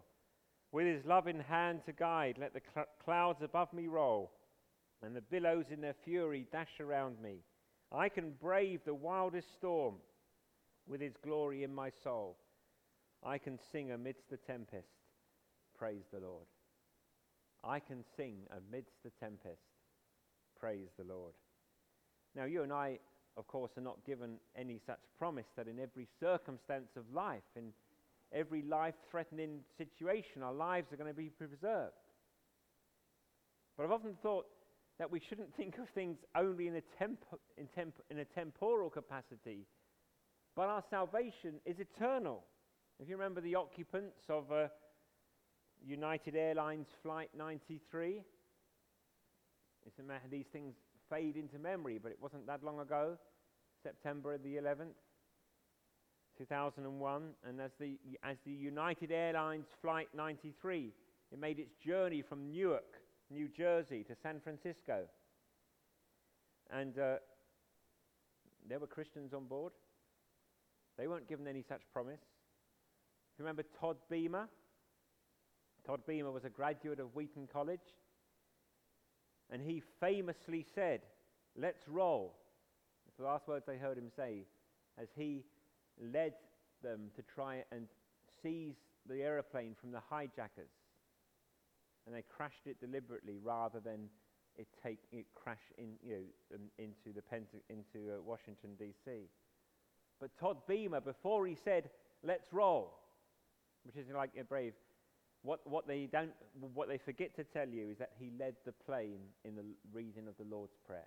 With 0.73 0.87
his 0.87 1.05
loving 1.05 1.41
hand 1.41 1.81
to 1.87 1.93
guide, 1.93 2.37
let 2.39 2.53
the 2.53 2.61
cl- 2.75 2.87
clouds 3.05 3.43
above 3.43 3.73
me 3.73 3.87
roll, 3.87 4.33
and 5.03 5.15
the 5.15 5.21
billows 5.21 5.67
in 5.71 5.81
their 5.81 5.95
fury 6.05 6.47
dash 6.53 6.81
around 6.81 7.21
me. 7.23 7.39
I 7.91 8.09
can 8.09 8.33
brave 8.41 8.81
the 8.85 8.95
wildest 8.95 9.53
storm 9.55 9.95
with 10.87 11.01
his 11.01 11.15
glory 11.25 11.65
in 11.65 11.75
my 11.75 11.91
soul. 12.03 12.37
I 13.25 13.39
can 13.39 13.59
sing 13.73 13.93
amidst 13.93 14.29
the 14.31 14.37
tempest. 14.37 14.89
Praise 15.79 16.05
the 16.13 16.21
Lord. 16.21 16.47
I 17.65 17.81
can 17.81 18.05
sing 18.17 18.43
amidst 18.51 19.03
the 19.03 19.11
tempest. 19.19 19.63
Praise 20.59 20.89
the 20.99 21.05
Lord. 21.05 21.33
Now, 22.35 22.45
you 22.45 22.63
and 22.63 22.73
I 22.73 22.99
of 23.39 23.47
course, 23.47 23.71
are 23.79 23.83
not 23.83 24.05
given 24.05 24.39
any 24.57 24.81
such 24.85 24.99
promise 25.17 25.47
that 25.57 25.69
in 25.69 25.79
every 25.79 26.09
circumstance 26.19 26.91
of 26.97 27.05
life, 27.15 27.47
in 27.55 27.73
every 28.33 28.63
life 28.63 28.95
threatening 29.11 29.61
situation, 29.77 30.43
our 30.43 30.53
lives 30.53 30.93
are 30.93 30.97
going 30.97 31.11
to 31.11 31.17
be 31.17 31.31
preserved. 31.31 31.93
But 33.77 33.85
I've 33.85 33.93
often 33.93 34.17
thought 34.23 34.47
that 34.99 35.11
we 35.11 35.21
shouldn't 35.21 35.55
think 35.55 35.79
of 35.79 35.89
things 35.95 36.19
only 36.35 36.67
in 36.67 36.77
a, 36.77 36.83
temp- 36.99 37.25
in, 37.57 37.69
temp- 37.69 38.03
in 38.11 38.19
a 38.19 38.25
temporal 38.25 38.91
capacity, 38.91 39.67
but 40.57 40.69
our 40.69 40.83
salvation 40.91 41.55
is 41.65 41.77
eternal. 41.79 42.43
If 43.01 43.09
you 43.09 43.17
remember 43.17 43.41
the 43.41 43.55
occupants 43.55 44.23
of 44.29 44.51
uh, 44.51 44.69
United 45.87 46.35
Airlines 46.35 46.89
Flight 47.03 47.31
93, 47.37 48.23
it's 49.87 49.99
a 50.01 50.03
matter, 50.03 50.25
these 50.29 50.47
things 50.53 50.75
fade 51.09 51.37
into 51.37 51.59
memory, 51.59 51.99
but 52.03 52.11
it 52.11 52.19
wasn't 52.21 52.47
that 52.49 52.65
long 52.65 52.81
ago, 52.81 53.17
September 53.83 54.37
the 54.37 54.57
11th, 54.57 54.95
2001, 56.39 57.23
and 57.47 57.61
as 57.61 57.73
the, 57.81 57.99
as 58.23 58.37
the 58.47 58.53
United 58.53 59.11
Airlines 59.11 59.67
Flight 59.83 60.09
93, 60.15 60.93
it 61.33 61.39
made 61.39 61.59
its 61.59 61.73
journey 61.85 62.23
from 62.23 62.51
Newark, 62.51 62.95
New 63.31 63.49
Jersey, 63.49 64.05
to 64.05 64.15
San 64.23 64.41
Francisco. 64.41 65.03
And 66.71 66.99
uh, 66.99 67.17
there 68.69 68.79
were 68.79 68.87
Christians 68.87 69.35
on 69.35 69.47
board. 69.47 69.73
They 70.97 71.09
weren't 71.09 71.29
given 71.29 71.47
any 71.47 71.65
such 71.69 71.83
promise. 71.93 72.21
You 73.39 73.45
remember 73.45 73.65
Todd 73.81 73.97
Beamer, 74.11 74.49
Todd 75.89 76.01
Beamer 76.07 76.31
was 76.31 76.45
a 76.45 76.51
graduate 76.51 77.01
of 77.01 77.15
Wheaton 77.15 77.49
College. 77.51 77.95
And 79.51 79.63
he 79.63 79.83
famously 80.01 80.67
said, 80.75 81.01
Let's 81.57 81.89
roll. 81.89 82.35
That's 83.07 83.17
the 83.17 83.25
last 83.25 83.49
words 83.49 83.65
I 83.69 83.77
heard 83.77 83.97
him 83.97 84.11
say 84.15 84.45
as 85.01 85.09
he 85.17 85.45
led 86.01 86.35
them 86.83 87.11
to 87.17 87.23
try 87.23 87.65
and 87.73 87.87
seize 88.43 88.77
the 89.09 89.23
aeroplane 89.23 89.75
from 89.81 89.91
the 89.91 90.01
hijackers. 90.09 90.71
And 92.07 92.15
they 92.15 92.23
crashed 92.23 92.67
it 92.67 92.81
deliberately 92.81 93.39
rather 93.43 93.81
than 93.81 94.09
it 94.57 94.67
take 94.83 94.99
it 95.13 95.27
crash 95.35 95.73
in, 95.77 95.91
you 96.03 96.15
know, 96.15 96.57
um, 96.57 96.63
into, 96.79 97.15
the 97.15 97.23
Penta- 97.23 97.63
into 97.69 98.13
uh, 98.13 98.23
Washington, 98.23 98.71
D.C. 98.79 99.29
But 100.21 100.31
Todd 100.39 100.59
Beamer, 100.67 101.01
before 101.01 101.47
he 101.47 101.55
said, 101.55 101.91
let's 102.25 102.53
roll, 102.53 102.95
which 103.85 103.97
is 103.97 104.07
like 104.15 104.31
a 104.39 104.45
brave, 104.45 104.73
what, 105.43 105.61
what, 105.65 105.87
they 105.87 106.09
don't, 106.11 106.33
what 106.75 106.89
they 106.89 106.99
forget 106.99 107.37
to 107.37 107.45
tell 107.45 107.69
you 107.69 107.91
is 107.91 107.99
that 107.99 108.11
he 108.19 108.33
led 108.39 108.57
the 108.67 108.73
plane 108.73 109.21
in 109.45 109.55
the 109.55 109.65
reading 109.93 110.27
of 110.27 110.35
the 110.39 110.55
Lord's 110.55 110.77
Prayer. 110.85 111.07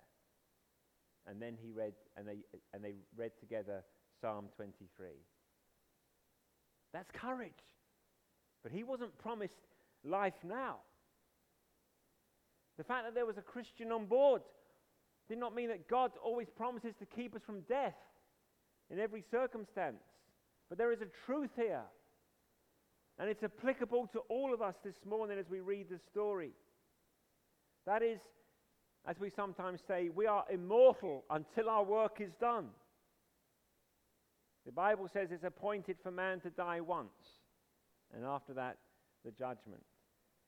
And 1.26 1.40
then 1.40 1.56
he 1.62 1.70
read, 1.70 1.92
and 2.16 2.26
they, 2.26 2.38
and 2.72 2.82
they 2.82 2.94
read 3.16 3.32
together 3.38 3.84
Psalm 4.22 4.46
23. 4.56 5.08
That's 6.94 7.10
courage. 7.12 7.52
But 8.62 8.72
he 8.72 8.84
wasn't 8.84 9.16
promised 9.18 9.52
life 10.04 10.34
now. 10.44 10.76
The 12.78 12.84
fact 12.84 13.04
that 13.04 13.14
there 13.14 13.26
was 13.26 13.36
a 13.36 13.42
Christian 13.42 13.92
on 13.92 14.06
board 14.06 14.42
did 15.28 15.38
not 15.38 15.54
mean 15.54 15.68
that 15.68 15.88
God 15.88 16.12
always 16.24 16.48
promises 16.56 16.94
to 17.00 17.06
keep 17.06 17.34
us 17.34 17.42
from 17.44 17.60
death 17.62 17.96
in 18.90 18.98
every 18.98 19.24
circumstance. 19.30 20.02
But 20.68 20.78
there 20.78 20.92
is 20.92 21.00
a 21.00 21.26
truth 21.26 21.50
here. 21.56 21.82
And 23.18 23.28
it's 23.28 23.42
applicable 23.42 24.08
to 24.12 24.20
all 24.28 24.54
of 24.54 24.62
us 24.62 24.74
this 24.84 24.94
morning 25.08 25.38
as 25.38 25.48
we 25.50 25.60
read 25.60 25.88
the 25.90 25.98
story. 26.10 26.52
That 27.86 28.02
is, 28.02 28.18
as 29.06 29.18
we 29.18 29.30
sometimes 29.34 29.80
say, 29.86 30.08
we 30.14 30.26
are 30.26 30.44
immortal 30.50 31.24
until 31.30 31.68
our 31.68 31.84
work 31.84 32.20
is 32.20 32.30
done. 32.40 32.68
The 34.72 34.80
Bible 34.80 35.06
says 35.12 35.28
it's 35.30 35.44
appointed 35.44 35.98
for 36.02 36.10
man 36.10 36.40
to 36.40 36.48
die 36.48 36.80
once, 36.80 37.42
and 38.16 38.24
after 38.24 38.54
that, 38.54 38.78
the 39.22 39.30
judgment. 39.30 39.82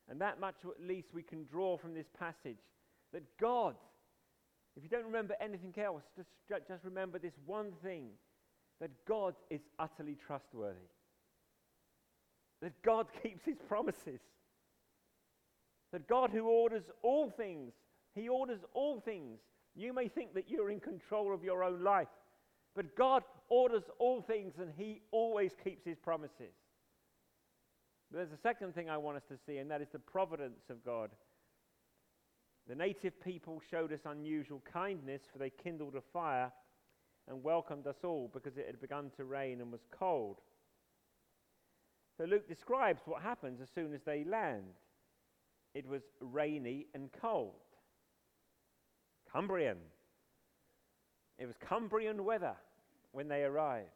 And 0.08 0.18
that 0.22 0.40
much 0.40 0.54
at 0.64 0.82
least 0.82 1.08
we 1.12 1.22
can 1.22 1.44
draw 1.44 1.76
from 1.76 1.92
this 1.92 2.06
passage 2.18 2.56
that 3.12 3.22
God, 3.38 3.74
if 4.78 4.82
you 4.82 4.88
don't 4.88 5.04
remember 5.04 5.34
anything 5.42 5.74
else, 5.76 6.04
just, 6.16 6.30
just 6.66 6.84
remember 6.84 7.18
this 7.18 7.34
one 7.44 7.72
thing 7.82 8.12
that 8.80 8.90
God 9.06 9.34
is 9.50 9.60
utterly 9.78 10.16
trustworthy 10.26 10.88
that 12.62 12.82
God 12.82 13.08
keeps 13.22 13.44
his 13.44 13.58
promises. 13.68 14.20
That 15.92 16.08
God, 16.08 16.30
who 16.30 16.46
orders 16.46 16.84
all 17.02 17.28
things, 17.28 17.74
he 18.14 18.30
orders 18.30 18.60
all 18.72 19.00
things. 19.00 19.38
You 19.76 19.92
may 19.92 20.08
think 20.08 20.32
that 20.32 20.48
you're 20.48 20.70
in 20.70 20.80
control 20.80 21.34
of 21.34 21.44
your 21.44 21.62
own 21.62 21.84
life, 21.84 22.08
but 22.74 22.96
God 22.96 23.22
orders 23.48 23.84
all 23.98 24.22
things 24.22 24.54
and 24.58 24.72
he 24.76 25.02
always 25.10 25.52
keeps 25.62 25.84
his 25.84 25.98
promises. 25.98 26.54
There's 28.10 28.32
a 28.32 28.40
second 28.42 28.74
thing 28.74 28.90
I 28.90 28.96
want 28.96 29.16
us 29.16 29.24
to 29.28 29.36
see, 29.46 29.58
and 29.58 29.70
that 29.70 29.80
is 29.80 29.88
the 29.92 29.98
providence 29.98 30.70
of 30.70 30.84
God. 30.84 31.10
The 32.68 32.74
native 32.74 33.20
people 33.20 33.60
showed 33.70 33.92
us 33.92 34.00
unusual 34.06 34.62
kindness, 34.72 35.22
for 35.32 35.38
they 35.38 35.50
kindled 35.50 35.94
a 35.96 36.00
fire 36.12 36.52
and 37.28 37.42
welcomed 37.42 37.86
us 37.86 37.96
all 38.04 38.30
because 38.32 38.56
it 38.56 38.66
had 38.66 38.80
begun 38.80 39.10
to 39.16 39.24
rain 39.24 39.60
and 39.60 39.72
was 39.72 39.86
cold. 39.90 40.38
So 42.16 42.24
Luke 42.24 42.48
describes 42.48 43.02
what 43.04 43.22
happens 43.22 43.60
as 43.60 43.68
soon 43.74 43.92
as 43.92 44.00
they 44.06 44.24
land. 44.24 44.78
It 45.74 45.86
was 45.86 46.02
rainy 46.20 46.86
and 46.94 47.10
cold. 47.20 47.54
Cumbrian. 49.32 49.78
It 51.38 51.46
was 51.46 51.56
Cumbrian 51.68 52.24
weather 52.24 52.54
when 53.14 53.28
they 53.28 53.44
arrived. 53.44 53.88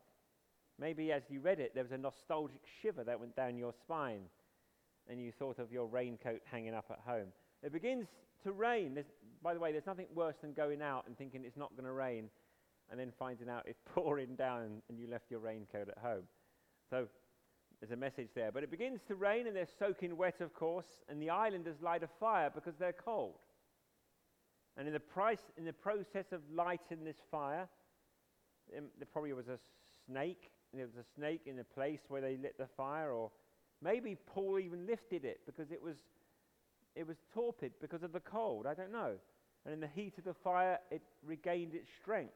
Maybe 0.78 1.10
as 1.12 1.22
you 1.28 1.40
read 1.40 1.58
it, 1.58 1.74
there 1.74 1.82
was 1.82 1.92
a 1.92 1.98
nostalgic 1.98 2.62
shiver 2.80 3.02
that 3.04 3.18
went 3.18 3.34
down 3.34 3.58
your 3.58 3.72
spine, 3.72 4.22
and 5.10 5.20
you 5.20 5.32
thought 5.32 5.58
of 5.58 5.72
your 5.72 5.86
raincoat 5.86 6.40
hanging 6.50 6.74
up 6.74 6.86
at 6.90 7.00
home. 7.04 7.28
It 7.62 7.72
begins 7.72 8.06
to 8.44 8.52
rain. 8.52 8.94
There's, 8.94 9.10
by 9.42 9.54
the 9.54 9.60
way, 9.60 9.72
there's 9.72 9.86
nothing 9.86 10.06
worse 10.14 10.36
than 10.40 10.52
going 10.52 10.80
out 10.80 11.04
and 11.06 11.18
thinking 11.18 11.42
it's 11.44 11.56
not 11.56 11.72
going 11.72 11.86
to 11.86 11.92
rain, 11.92 12.30
and 12.90 12.98
then 12.98 13.12
finding 13.18 13.48
out 13.48 13.64
it's 13.66 13.80
pouring 13.94 14.36
down 14.36 14.82
and 14.88 14.98
you 14.98 15.08
left 15.08 15.30
your 15.30 15.40
raincoat 15.40 15.88
at 15.88 15.98
home. 15.98 16.24
So 16.90 17.08
there's 17.80 17.92
a 17.92 17.96
message 17.96 18.28
there. 18.34 18.52
But 18.52 18.62
it 18.62 18.70
begins 18.70 19.00
to 19.08 19.14
rain 19.14 19.46
and 19.46 19.54
they're 19.54 19.66
soaking 19.78 20.16
wet, 20.16 20.40
of 20.40 20.54
course, 20.54 20.86
and 21.08 21.20
the 21.20 21.30
islanders 21.30 21.76
light 21.82 22.02
a 22.02 22.08
fire 22.20 22.50
because 22.54 22.74
they're 22.78 22.92
cold. 22.92 23.34
And 24.76 24.86
in 24.86 24.92
the, 24.92 25.00
price, 25.00 25.42
in 25.56 25.64
the 25.64 25.72
process 25.72 26.26
of 26.32 26.40
lighting 26.52 27.04
this 27.04 27.16
fire, 27.30 27.68
there 28.72 29.08
probably 29.12 29.32
was 29.32 29.48
a 29.48 29.58
snake. 30.06 30.50
There 30.74 30.86
was 30.86 30.96
a 30.96 31.06
snake 31.16 31.42
in 31.46 31.56
the 31.56 31.64
place 31.64 32.00
where 32.08 32.20
they 32.20 32.36
lit 32.36 32.56
the 32.58 32.68
fire, 32.76 33.12
or 33.12 33.30
maybe 33.82 34.16
Paul 34.26 34.58
even 34.58 34.86
lifted 34.86 35.24
it 35.24 35.40
because 35.46 35.70
it 35.70 35.82
was, 35.82 35.96
it 36.94 37.06
was 37.06 37.16
torpid 37.32 37.72
because 37.80 38.02
of 38.02 38.12
the 38.12 38.20
cold. 38.20 38.66
I 38.66 38.74
don't 38.74 38.92
know. 38.92 39.14
And 39.64 39.74
in 39.74 39.80
the 39.80 39.88
heat 39.88 40.14
of 40.18 40.24
the 40.24 40.34
fire, 40.34 40.78
it 40.90 41.02
regained 41.24 41.74
its 41.74 41.88
strength. 42.00 42.34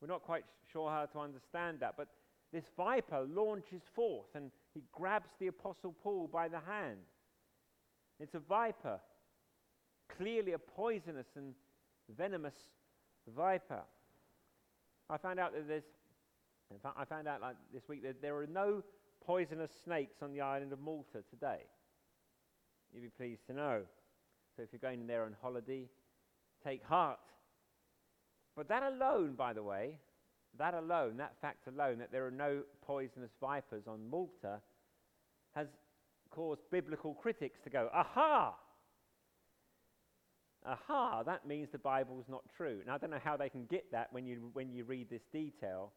We're 0.00 0.08
not 0.08 0.22
quite 0.22 0.44
sure 0.72 0.90
how 0.90 1.06
to 1.06 1.18
understand 1.18 1.80
that, 1.80 1.94
but 1.96 2.08
this 2.52 2.64
viper 2.76 3.26
launches 3.28 3.82
forth 3.94 4.28
and 4.34 4.50
he 4.74 4.82
grabs 4.92 5.28
the 5.38 5.48
Apostle 5.48 5.94
Paul 6.02 6.28
by 6.32 6.48
the 6.48 6.60
hand. 6.60 6.98
It's 8.18 8.34
a 8.34 8.38
viper, 8.38 9.00
clearly 10.16 10.52
a 10.52 10.58
poisonous 10.58 11.26
and 11.36 11.54
venomous 12.16 12.54
viper. 13.34 13.82
I 15.10 15.16
found 15.16 15.40
out 15.40 15.52
that 15.54 15.66
there's, 15.66 15.82
I 16.96 17.04
found 17.04 17.26
out 17.26 17.40
like 17.40 17.56
this 17.74 17.88
week 17.88 18.04
that 18.04 18.22
there 18.22 18.36
are 18.36 18.46
no 18.46 18.82
poisonous 19.24 19.70
snakes 19.84 20.22
on 20.22 20.32
the 20.32 20.40
island 20.40 20.72
of 20.72 20.80
Malta 20.80 21.24
today. 21.28 21.62
You'd 22.94 23.02
be 23.02 23.08
pleased 23.08 23.46
to 23.48 23.52
know. 23.52 23.82
So 24.56 24.62
if 24.62 24.68
you're 24.72 24.80
going 24.80 25.06
there 25.06 25.24
on 25.24 25.34
holiday, 25.42 25.88
take 26.64 26.84
heart. 26.84 27.18
But 28.56 28.68
that 28.68 28.82
alone, 28.82 29.34
by 29.34 29.52
the 29.52 29.62
way, 29.62 29.98
that 30.58 30.74
alone, 30.74 31.16
that 31.16 31.34
fact 31.40 31.66
alone, 31.66 31.98
that 31.98 32.12
there 32.12 32.26
are 32.26 32.32
no 32.32 32.62
poisonous 32.84 33.30
vipers 33.40 33.84
on 33.88 34.08
Malta, 34.08 34.60
has 35.54 35.68
caused 36.30 36.60
biblical 36.70 37.14
critics 37.14 37.58
to 37.64 37.70
go, 37.70 37.88
aha! 37.92 38.54
Aha, 40.66 41.22
that 41.22 41.46
means 41.46 41.68
the 41.72 41.78
Bible's 41.78 42.26
not 42.28 42.42
true. 42.56 42.80
Now, 42.86 42.94
I 42.94 42.98
don't 42.98 43.10
know 43.10 43.18
how 43.22 43.36
they 43.36 43.48
can 43.48 43.64
get 43.64 43.90
that 43.92 44.12
when 44.12 44.26
you, 44.26 44.50
when 44.52 44.70
you 44.70 44.84
read 44.84 45.08
this 45.08 45.22
detail, 45.32 45.92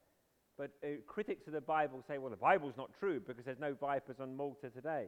but 0.58 0.71
uh, 0.84 0.88
critics 1.08 1.47
of 1.47 1.54
the 1.54 1.62
Bible 1.62 2.04
say, 2.08 2.17
well, 2.17 2.30
the 2.30 2.38
Bible's 2.38 2.78
not 2.78 2.91
true 2.97 3.19
because 3.19 3.43
there's 3.43 3.60
no 3.60 3.73
vipers 3.73 4.17
on 4.19 4.38
Malta 4.38 4.69
today. 4.69 5.08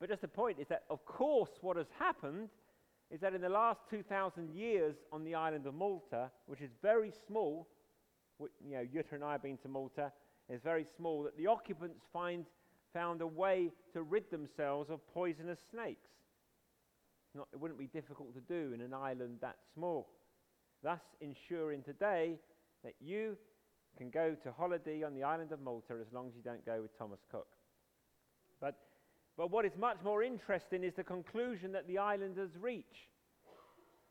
But 0.00 0.08
just 0.08 0.22
the 0.22 0.28
point 0.28 0.58
is 0.60 0.68
that, 0.68 0.84
of 0.90 1.04
course, 1.04 1.50
what 1.60 1.76
has 1.76 1.88
happened 1.98 2.48
is 3.10 3.20
that 3.20 3.34
in 3.34 3.40
the 3.40 3.48
last 3.48 3.80
2,000 3.90 4.50
years 4.50 4.94
on 5.12 5.24
the 5.24 5.34
island 5.34 5.66
of 5.66 5.74
Malta, 5.74 6.30
which 6.46 6.60
is 6.60 6.70
very 6.82 7.12
small, 7.26 7.68
you 8.64 8.76
know, 8.76 8.84
Jutta 8.84 9.12
and 9.12 9.24
I 9.24 9.32
have 9.32 9.42
been 9.42 9.58
to 9.58 9.68
Malta, 9.68 10.12
is 10.48 10.60
very 10.62 10.86
small, 10.96 11.22
that 11.24 11.36
the 11.36 11.46
occupants 11.46 12.00
find, 12.12 12.46
found 12.92 13.20
a 13.20 13.26
way 13.26 13.70
to 13.92 14.02
rid 14.02 14.30
themselves 14.30 14.88
of 14.90 15.06
poisonous 15.12 15.58
snakes. 15.70 16.08
Not, 17.38 17.46
it 17.52 17.60
wouldn't 17.60 17.78
be 17.78 17.86
difficult 17.86 18.34
to 18.34 18.40
do 18.40 18.72
in 18.74 18.80
an 18.80 18.92
island 18.92 19.38
that 19.42 19.56
small. 19.72 20.08
thus 20.82 21.00
ensuring 21.20 21.82
today 21.82 22.36
that 22.82 22.94
you 23.00 23.36
can 23.96 24.10
go 24.10 24.34
to 24.42 24.50
holiday 24.52 25.04
on 25.04 25.14
the 25.14 25.22
island 25.22 25.52
of 25.52 25.60
Malta 25.60 25.94
as 26.00 26.12
long 26.12 26.26
as 26.28 26.34
you 26.34 26.42
don't 26.42 26.64
go 26.66 26.82
with 26.82 26.96
Thomas 26.98 27.20
Cook. 27.30 27.46
But, 28.60 28.74
but 29.36 29.52
what 29.52 29.64
is 29.64 29.72
much 29.78 29.98
more 30.02 30.24
interesting 30.24 30.82
is 30.82 30.94
the 30.96 31.04
conclusion 31.04 31.70
that 31.72 31.86
the 31.86 31.98
islanders 31.98 32.50
reach. 32.60 33.08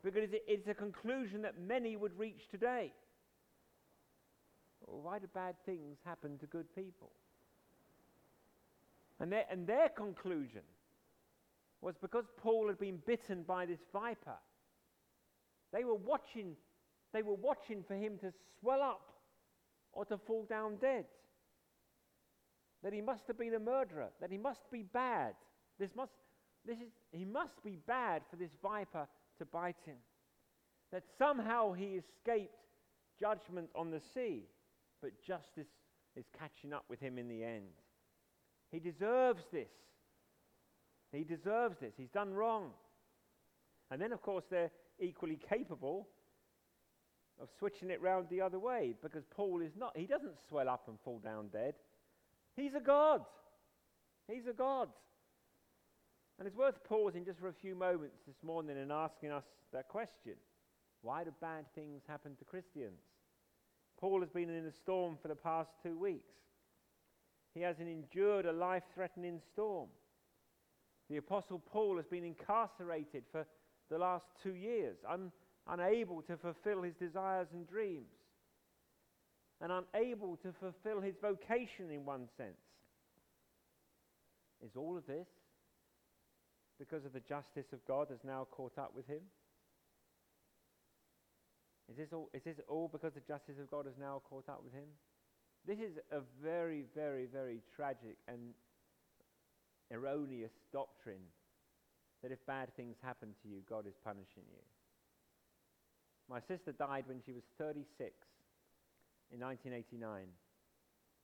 Because 0.02 0.30
it's 0.46 0.68
a 0.68 0.74
conclusion 0.74 1.42
that 1.42 1.60
many 1.60 1.96
would 1.96 2.18
reach 2.18 2.48
today. 2.50 2.92
Why 4.80 5.18
do 5.18 5.26
bad 5.34 5.54
things 5.66 5.98
happen 6.04 6.38
to 6.38 6.46
good 6.46 6.74
people? 6.74 7.10
And 9.20 9.30
their, 9.30 9.44
and 9.50 9.66
their 9.66 9.90
conclusion 9.90 10.62
was 11.80 11.94
because 12.00 12.24
Paul 12.36 12.68
had 12.68 12.78
been 12.78 12.98
bitten 13.06 13.42
by 13.42 13.66
this 13.66 13.80
viper. 13.92 14.36
They 15.72 15.84
were 15.84 15.94
watching, 15.94 16.56
they 17.12 17.22
were 17.22 17.34
watching 17.34 17.82
for 17.82 17.94
him 17.94 18.18
to 18.18 18.32
swell 18.60 18.82
up 18.82 19.12
or 19.92 20.04
to 20.06 20.18
fall 20.18 20.44
down 20.48 20.76
dead. 20.76 21.04
That 22.82 22.92
he 22.92 23.00
must 23.00 23.26
have 23.26 23.38
been 23.38 23.54
a 23.54 23.60
murderer, 23.60 24.08
that 24.20 24.30
he 24.30 24.38
must 24.38 24.70
be 24.70 24.82
bad. 24.82 25.34
This 25.78 25.90
must, 25.96 26.12
this 26.64 26.78
is, 26.78 26.90
he 27.10 27.24
must 27.24 27.62
be 27.64 27.78
bad 27.86 28.22
for 28.30 28.36
this 28.36 28.52
viper 28.62 29.06
to 29.38 29.44
bite 29.44 29.76
him. 29.84 29.96
That 30.92 31.04
somehow 31.18 31.72
he 31.72 31.98
escaped 31.98 32.54
judgment 33.20 33.68
on 33.74 33.90
the 33.90 34.00
sea, 34.14 34.44
but 35.02 35.22
justice 35.22 35.68
is 36.16 36.24
catching 36.38 36.72
up 36.72 36.84
with 36.88 37.00
him 37.00 37.18
in 37.18 37.28
the 37.28 37.44
end. 37.44 37.82
He 38.70 38.78
deserves 38.78 39.44
this. 39.52 39.70
He 41.12 41.24
deserves 41.24 41.78
this. 41.80 41.94
He's 41.96 42.10
done 42.10 42.34
wrong. 42.34 42.70
And 43.90 44.00
then, 44.00 44.12
of 44.12 44.22
course, 44.22 44.44
they're 44.50 44.70
equally 45.00 45.38
capable 45.48 46.08
of 47.40 47.48
switching 47.58 47.90
it 47.90 48.02
round 48.02 48.26
the 48.28 48.40
other 48.40 48.58
way 48.58 48.94
because 49.02 49.24
Paul 49.30 49.62
is 49.62 49.72
not, 49.78 49.96
he 49.96 50.06
doesn't 50.06 50.34
swell 50.48 50.68
up 50.68 50.88
and 50.88 50.98
fall 51.04 51.20
down 51.20 51.48
dead. 51.48 51.74
He's 52.56 52.74
a 52.74 52.80
God. 52.80 53.22
He's 54.26 54.46
a 54.46 54.52
God. 54.52 54.88
And 56.38 56.46
it's 56.46 56.56
worth 56.56 56.82
pausing 56.84 57.24
just 57.24 57.40
for 57.40 57.48
a 57.48 57.52
few 57.52 57.74
moments 57.74 58.18
this 58.26 58.42
morning 58.42 58.76
and 58.76 58.92
asking 58.92 59.30
us 59.30 59.44
that 59.72 59.88
question 59.88 60.34
Why 61.02 61.24
do 61.24 61.32
bad 61.40 61.64
things 61.74 62.02
happen 62.06 62.36
to 62.36 62.44
Christians? 62.44 63.00
Paul 63.98 64.20
has 64.20 64.30
been 64.30 64.50
in 64.50 64.66
a 64.66 64.72
storm 64.72 65.18
for 65.20 65.28
the 65.28 65.34
past 65.34 65.70
two 65.82 65.98
weeks. 65.98 66.34
He 67.54 67.60
has 67.62 67.80
endured 67.80 68.46
a 68.46 68.52
life 68.52 68.84
threatening 68.94 69.40
storm. 69.52 69.88
The 71.10 71.16
Apostle 71.16 71.58
Paul 71.58 71.96
has 71.96 72.06
been 72.06 72.24
incarcerated 72.24 73.24
for 73.32 73.46
the 73.90 73.98
last 73.98 74.26
two 74.42 74.54
years, 74.54 74.96
un- 75.08 75.32
unable 75.66 76.22
to 76.22 76.36
fulfill 76.36 76.82
his 76.82 76.94
desires 76.94 77.48
and 77.52 77.66
dreams, 77.68 78.06
and 79.60 79.72
unable 79.72 80.36
to 80.38 80.52
fulfill 80.60 81.00
his 81.00 81.14
vocation 81.20 81.90
in 81.90 82.04
one 82.04 82.28
sense. 82.36 82.56
Is 84.64 84.72
all 84.76 84.96
of 84.96 85.06
this 85.06 85.28
because 86.78 87.04
of 87.04 87.12
the 87.12 87.20
justice 87.20 87.72
of 87.72 87.84
God 87.86 88.08
has 88.10 88.18
now 88.24 88.46
caught 88.50 88.76
up 88.76 88.92
with 88.94 89.06
him? 89.06 89.22
Is 91.90 91.96
this 91.96 92.12
all, 92.12 92.28
is 92.34 92.42
this 92.44 92.56
all 92.68 92.88
because 92.88 93.14
the 93.14 93.20
justice 93.26 93.56
of 93.60 93.70
God 93.70 93.86
has 93.86 93.94
now 93.98 94.20
caught 94.28 94.48
up 94.48 94.62
with 94.62 94.74
him? 94.74 94.88
This 95.66 95.78
is 95.78 95.96
a 96.12 96.20
very, 96.42 96.84
very, 96.94 97.26
very 97.26 97.62
tragic 97.74 98.16
and 98.28 98.52
erroneous 99.92 100.52
doctrine 100.72 101.26
that 102.22 102.32
if 102.32 102.44
bad 102.46 102.74
things 102.76 102.96
happen 103.02 103.30
to 103.42 103.48
you, 103.48 103.60
God 103.68 103.86
is 103.86 103.94
punishing 104.04 104.44
you. 104.50 104.62
My 106.28 106.40
sister 106.40 106.72
died 106.72 107.04
when 107.06 107.20
she 107.24 107.32
was 107.32 107.42
36 107.58 107.86
in 109.32 109.40
1989. 109.40 110.26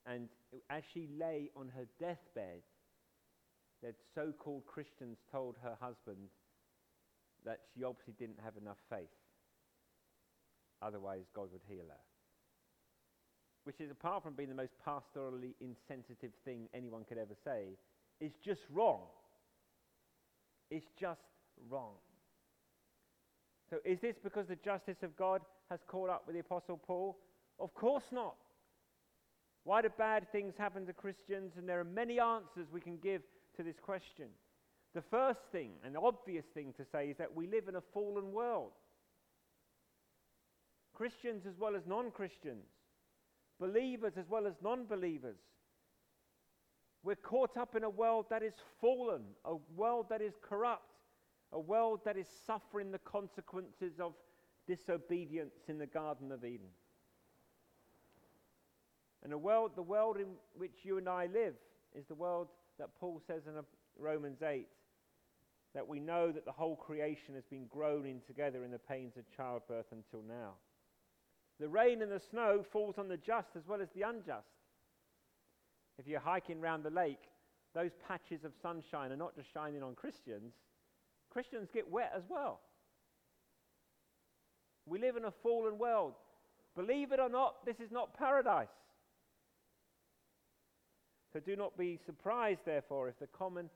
And 0.07 0.29
as 0.69 0.83
she 0.93 1.09
lay 1.19 1.49
on 1.55 1.69
her 1.75 1.85
deathbed, 1.99 2.61
that 3.83 3.95
so 4.15 4.31
called 4.37 4.65
Christians 4.65 5.17
told 5.31 5.55
her 5.61 5.77
husband 5.79 6.29
that 7.45 7.59
she 7.73 7.83
obviously 7.83 8.13
didn't 8.17 8.39
have 8.43 8.57
enough 8.57 8.77
faith. 8.89 9.13
Otherwise, 10.81 11.25
God 11.35 11.49
would 11.51 11.61
heal 11.67 11.85
her. 11.87 12.03
Which 13.63 13.79
is, 13.79 13.91
apart 13.91 14.23
from 14.23 14.33
being 14.33 14.49
the 14.49 14.55
most 14.55 14.73
pastorally 14.85 15.53
insensitive 15.61 16.31
thing 16.43 16.67
anyone 16.73 17.03
could 17.07 17.17
ever 17.17 17.35
say, 17.43 17.77
is 18.19 18.31
just 18.43 18.61
wrong. 18.73 19.01
It's 20.71 20.87
just 20.99 21.21
wrong. 21.69 21.93
So, 23.69 23.77
is 23.83 23.99
this 23.99 24.15
because 24.23 24.47
the 24.47 24.57
justice 24.57 25.03
of 25.03 25.15
God 25.15 25.41
has 25.69 25.79
caught 25.87 26.09
up 26.09 26.23
with 26.25 26.35
the 26.35 26.41
Apostle 26.41 26.77
Paul? 26.77 27.17
Of 27.59 27.73
course 27.73 28.03
not. 28.11 28.35
Why 29.63 29.81
do 29.81 29.89
bad 29.97 30.31
things 30.31 30.53
happen 30.57 30.85
to 30.85 30.93
Christians? 30.93 31.53
And 31.57 31.67
there 31.67 31.79
are 31.79 31.85
many 31.85 32.19
answers 32.19 32.67
we 32.71 32.81
can 32.81 32.97
give 32.97 33.21
to 33.57 33.63
this 33.63 33.79
question. 33.81 34.27
The 34.93 35.01
first 35.01 35.39
thing, 35.51 35.71
an 35.83 35.97
obvious 35.97 36.45
thing 36.53 36.73
to 36.77 36.85
say, 36.91 37.09
is 37.09 37.17
that 37.17 37.35
we 37.35 37.47
live 37.47 37.67
in 37.67 37.75
a 37.75 37.81
fallen 37.93 38.31
world. 38.31 38.71
Christians 40.93 41.43
as 41.47 41.57
well 41.59 41.75
as 41.75 41.81
non 41.85 42.11
Christians, 42.11 42.65
believers 43.59 44.13
as 44.17 44.29
well 44.29 44.47
as 44.47 44.53
non 44.63 44.85
believers, 44.85 45.35
we're 47.05 47.15
caught 47.15 47.55
up 47.55 47.75
in 47.75 47.83
a 47.83 47.89
world 47.89 48.25
that 48.31 48.41
is 48.41 48.55
fallen, 48.81 49.21
a 49.45 49.55
world 49.75 50.07
that 50.09 50.23
is 50.23 50.33
corrupt, 50.41 50.95
a 51.53 51.59
world 51.59 51.99
that 52.03 52.17
is 52.17 52.25
suffering 52.47 52.91
the 52.91 52.99
consequences 52.99 53.99
of 53.99 54.13
disobedience 54.67 55.53
in 55.67 55.77
the 55.77 55.85
Garden 55.85 56.31
of 56.31 56.43
Eden. 56.43 56.69
And 59.23 59.31
a 59.31 59.37
world, 59.37 59.71
the 59.75 59.83
world 59.83 60.17
in 60.17 60.29
which 60.57 60.79
you 60.83 60.97
and 60.97 61.07
I 61.07 61.27
live 61.27 61.53
is 61.95 62.07
the 62.07 62.15
world 62.15 62.47
that 62.79 62.95
Paul 62.99 63.21
says 63.25 63.43
in 63.45 63.53
Romans 63.99 64.41
8 64.41 64.67
that 65.75 65.87
we 65.87 65.99
know 65.99 66.31
that 66.31 66.45
the 66.45 66.51
whole 66.51 66.75
creation 66.75 67.35
has 67.35 67.45
been 67.45 67.67
groaning 67.67 68.21
together 68.25 68.63
in 68.63 68.71
the 68.71 68.79
pains 68.79 69.15
of 69.15 69.23
childbirth 69.35 69.91
until 69.91 70.23
now. 70.27 70.53
The 71.59 71.69
rain 71.69 72.01
and 72.01 72.11
the 72.11 72.19
snow 72.19 72.63
falls 72.71 72.97
on 72.97 73.07
the 73.07 73.17
just 73.17 73.49
as 73.55 73.67
well 73.67 73.81
as 73.81 73.89
the 73.93 74.01
unjust. 74.01 74.47
If 75.97 76.07
you're 76.07 76.19
hiking 76.19 76.59
around 76.59 76.83
the 76.83 76.89
lake, 76.89 77.29
those 77.73 77.91
patches 78.07 78.43
of 78.43 78.53
sunshine 78.61 79.11
are 79.11 79.17
not 79.17 79.35
just 79.35 79.51
shining 79.53 79.83
on 79.83 79.95
Christians, 79.95 80.53
Christians 81.29 81.69
get 81.73 81.89
wet 81.89 82.13
as 82.15 82.23
well. 82.29 82.61
We 84.85 84.99
live 84.99 85.17
in 85.17 85.25
a 85.25 85.31
fallen 85.31 85.77
world. 85.77 86.13
Believe 86.75 87.11
it 87.11 87.19
or 87.19 87.29
not, 87.29 87.65
this 87.65 87.79
is 87.79 87.91
not 87.91 88.17
paradise. 88.17 88.67
So 91.33 91.39
do 91.39 91.55
not 91.55 91.77
be 91.77 91.99
surprised, 92.05 92.61
therefore, 92.65 93.09
if 93.09 93.19
the 93.19 93.27
common 93.27 93.69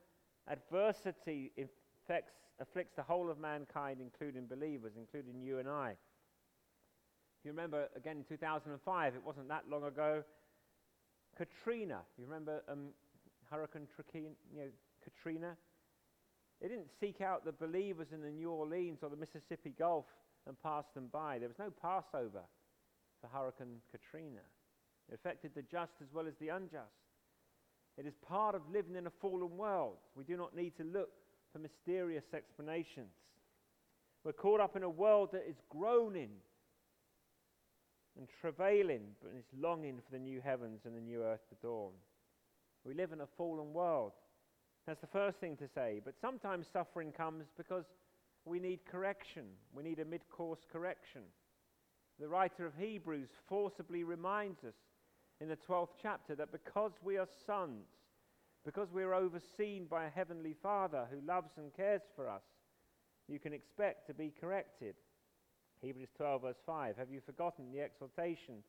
adversity 0.50 1.52
affects, 1.58 2.32
afflicts 2.62 2.96
the 2.96 3.04
whole 3.04 3.30
of 3.30 3.40
mankind, 3.40 3.98
including 4.02 4.46
believers, 4.46 4.94
including 4.98 5.42
you 5.42 5.60
and 5.60 5.68
I. 5.68 5.90
If 5.92 7.46
you 7.46 7.52
remember, 7.52 7.88
again 7.96 8.18
in 8.18 8.24
2005, 8.24 9.16
it 9.16 9.22
wasn't 9.26 9.50
that 9.50 9.64
long 9.70 9.84
ago, 9.84 10.24
Katrina, 11.40 12.02
you 12.18 12.26
remember 12.26 12.62
um, 12.70 12.90
Hurricane 13.50 13.88
you 14.14 14.36
know, 14.58 14.68
Katrina? 15.02 15.56
They 16.62 16.68
didn't 16.68 16.90
seek 17.00 17.22
out 17.22 17.46
the 17.46 17.54
believers 17.54 18.08
in 18.14 18.22
the 18.22 18.30
New 18.30 18.52
Orleans 18.52 19.00
or 19.02 19.10
the 19.10 19.16
Mississippi 19.16 19.74
Gulf 19.80 20.04
and 20.46 20.62
pass 20.62 20.84
them 20.94 21.08
by. 21.14 21.40
There 21.40 21.48
was 21.48 21.58
no 21.58 21.72
Passover 21.82 22.44
for 23.22 23.28
Hurricane 23.32 23.80
Katrina. 23.90 24.44
It 25.10 25.16
affected 25.16 25.52
the 25.56 25.62
just 25.62 25.94
as 26.02 26.10
well 26.14 26.28
as 26.28 26.34
the 26.42 26.50
unjust. 26.50 26.92
It 27.98 28.06
is 28.06 28.14
part 28.28 28.54
of 28.54 28.62
living 28.70 28.98
in 28.98 29.08
a 29.08 29.12
fallen 29.22 29.56
world. 29.58 29.98
We 30.16 30.26
do 30.26 30.36
not 30.36 30.54
need 30.54 30.76
to 30.76 30.84
look 30.84 31.10
for 31.54 31.60
mysterious 31.60 32.26
explanations. 32.34 33.16
We're 34.26 34.34
caught 34.34 34.60
up 34.60 34.76
in 34.76 34.84
a 34.84 34.90
world 34.90 35.30
that 35.32 35.46
is 35.48 35.56
groaning 35.70 36.32
and 38.20 38.28
travailing, 38.42 39.02
but 39.24 39.32
is 39.36 39.46
longing 39.58 39.96
for 39.96 40.12
the 40.12 40.20
new 40.20 40.42
heavens 40.42 40.82
and 40.86 40.96
the 40.96 41.02
new 41.02 41.24
earth 41.24 41.48
to 41.48 41.56
dawn. 41.62 41.94
We 42.84 42.94
live 42.94 43.14
in 43.14 43.22
a 43.22 43.28
fallen 43.38 43.74
world. 43.74 44.12
That's 44.86 45.00
the 45.00 45.08
first 45.08 45.40
thing 45.40 45.56
to 45.58 45.70
say. 45.74 46.02
But 46.04 46.16
sometimes 46.20 46.68
suffering 46.72 47.14
comes 47.14 47.46
because 47.58 47.86
we 48.44 48.60
need 48.60 48.80
correction. 48.86 49.44
We 49.74 49.84
need 49.84 50.00
a 50.00 50.06
mid 50.06 50.28
course 50.30 50.60
correction. 50.70 51.22
The 52.20 52.28
writer 52.28 52.66
of 52.66 52.74
Hebrews 52.78 53.30
forcibly 53.48 54.04
reminds 54.04 54.66
us 54.66 54.76
in 55.40 55.48
the 55.48 55.58
12th 55.58 55.96
chapter 56.02 56.36
that 56.36 56.52
because 56.52 56.92
we 57.02 57.18
are 57.18 57.28
sons, 57.46 57.86
because 58.66 58.92
we 58.92 59.04
are 59.04 59.14
overseen 59.14 59.86
by 59.90 60.06
a 60.06 60.10
heavenly 60.10 60.56
Father 60.62 61.06
who 61.10 61.26
loves 61.26 61.52
and 61.58 61.74
cares 61.74 62.02
for 62.18 62.28
us, 62.28 62.42
you 63.30 63.40
can 63.40 63.54
expect 63.54 64.08
to 64.08 64.14
be 64.14 64.34
corrected. 64.42 64.96
Hebrews 65.82 66.10
12, 66.18 66.42
verse 66.42 66.62
5. 66.66 66.98
Have 66.98 67.10
you 67.10 67.22
forgotten 67.26 67.72
the 67.72 67.82
exhortation 67.82 68.64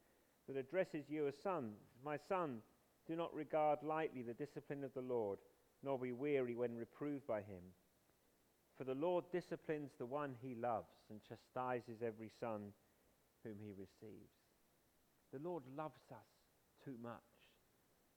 that 0.46 0.56
addresses 0.56 1.04
you 1.08 1.26
as 1.26 1.34
sons? 1.42 1.76
My 2.04 2.16
son, 2.28 2.58
do 3.06 3.16
not 3.16 3.34
regard 3.34 3.80
lightly 3.82 4.22
the 4.22 4.34
discipline 4.34 4.84
of 4.84 4.94
the 4.94 5.00
Lord, 5.00 5.38
nor 5.82 5.98
be 5.98 6.12
weary 6.12 6.54
when 6.54 6.76
reproved 6.76 7.26
by 7.26 7.38
him. 7.38 7.62
For 8.78 8.84
the 8.84 8.94
Lord 8.94 9.24
disciplines 9.32 9.90
the 9.98 10.06
one 10.06 10.34
he 10.40 10.54
loves 10.54 10.94
and 11.10 11.20
chastises 11.22 12.02
every 12.04 12.30
son 12.40 12.72
whom 13.44 13.56
he 13.60 13.72
receives. 13.72 14.32
The 15.32 15.40
Lord 15.40 15.64
loves 15.76 16.00
us 16.12 16.26
too 16.84 16.94
much 17.02 17.20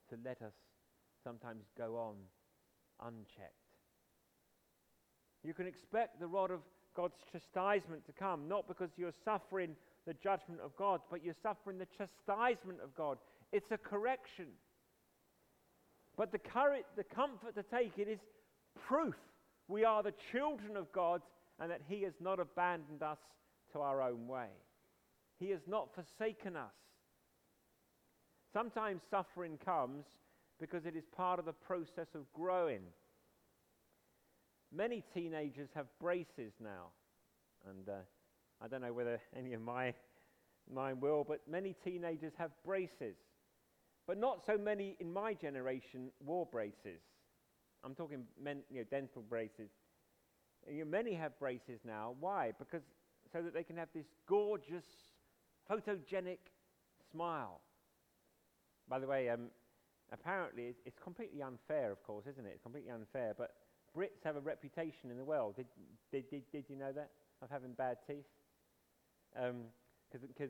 to 0.10 0.18
let 0.24 0.42
us 0.42 0.54
sometimes 1.24 1.66
go 1.78 1.96
on 1.98 2.16
unchecked. 3.02 3.54
You 5.44 5.54
can 5.54 5.68
expect 5.68 6.20
the 6.20 6.28
rod 6.28 6.52
of 6.52 6.62
God's 6.96 7.18
chastisement 7.32 8.06
to 8.06 8.12
come, 8.12 8.48
not 8.48 8.68
because 8.68 8.90
you're 8.98 9.14
suffering 9.26 9.76
the 10.06 10.14
judgment 10.14 10.62
of 10.64 10.76
God, 10.76 11.02
but 11.10 11.24
you're 11.24 11.36
suffering 11.42 11.78
the 11.78 11.88
chastisement 11.98 12.80
of 12.84 12.94
God. 12.96 13.18
It's 13.52 13.72
a 13.72 13.78
correction. 13.78 14.48
But 16.18 16.32
the 16.32 16.40
the 16.96 17.04
comfort 17.04 17.56
to 17.56 17.64
take 17.64 17.98
it 17.98 18.08
is 18.08 18.20
proof 18.88 19.16
we 19.68 19.84
are 19.86 20.04
the 20.04 20.14
children 20.32 20.76
of 20.78 20.92
God 20.92 21.22
and 21.60 21.72
that 21.72 21.82
He 21.88 22.04
has 22.04 22.14
not 22.20 22.40
abandoned 22.40 23.02
us 23.02 23.18
to 23.72 23.80
our 23.80 24.02
own 24.02 24.28
way. 24.28 24.48
He 25.40 25.50
has 25.50 25.62
not 25.68 25.90
forsaken 25.96 26.56
us. 26.56 26.74
Sometimes 28.52 29.02
suffering 29.10 29.58
comes 29.64 30.06
because 30.60 30.86
it 30.86 30.96
is 30.96 31.04
part 31.16 31.40
of 31.40 31.46
the 31.46 31.54
process 31.54 32.08
of 32.14 32.32
growing. 32.34 32.82
Many 34.76 35.04
teenagers 35.14 35.70
have 35.76 35.86
braces 36.00 36.54
now, 36.60 36.88
and 37.70 37.88
uh, 37.88 38.02
I 38.62 38.68
don't 38.68 38.82
know 38.82 38.94
whether 38.94 39.20
any 39.38 39.54
of 39.54 39.62
my 39.62 39.94
mine 40.72 41.00
will, 41.00 41.24
but 41.24 41.42
many 41.50 41.76
teenagers 41.84 42.34
have 42.38 42.52
braces. 42.66 43.16
But 44.08 44.18
not 44.18 44.46
so 44.46 44.58
many 44.58 44.98
in 45.00 45.12
my 45.12 45.34
generation 45.34 46.10
wore 46.26 46.46
braces. 46.46 47.02
I'm 47.84 47.96
talking 47.96 48.24
men, 48.42 48.64
you 48.70 48.80
know, 48.80 48.86
dental 48.90 49.22
braces. 49.22 49.70
You 50.70 50.80
know, 50.80 50.90
many 50.90 51.14
have 51.14 51.38
braces 51.40 51.80
now. 51.86 52.16
Why? 52.20 52.52
Because 52.58 52.82
so 53.32 53.42
that 53.42 53.54
they 53.54 53.64
can 53.64 53.78
have 53.78 53.90
this 53.94 54.06
gorgeous, 54.28 54.86
photogenic 55.70 56.40
smile. 57.12 57.62
By 58.88 59.00
the 59.00 59.08
way, 59.08 59.30
um, 59.30 59.48
apparently 60.12 60.64
it's, 60.64 60.80
it's, 60.86 61.00
completely 61.00 61.42
unfair, 61.42 61.92
of 61.92 62.04
course, 62.04 62.26
isn't 62.28 62.46
it? 62.46 62.52
It's 62.56 62.62
completely 62.62 62.92
unfair. 62.92 63.34
But 63.38 63.52
Brits 63.96 64.24
have 64.24 64.36
a 64.36 64.40
reputation 64.40 65.12
in 65.12 65.18
the 65.18 65.24
world. 65.24 65.56
Did, 65.56 65.68
did, 66.12 66.30
did, 66.30 66.44
did 66.52 66.66
you 66.68 66.76
know 66.76 66.92
that? 66.92 67.12
Of 67.42 67.50
having 67.50 67.74
bad 67.74 67.98
teeth? 68.08 68.26
Um, 69.38 69.64
cause, 70.12 70.22
cause, 70.38 70.50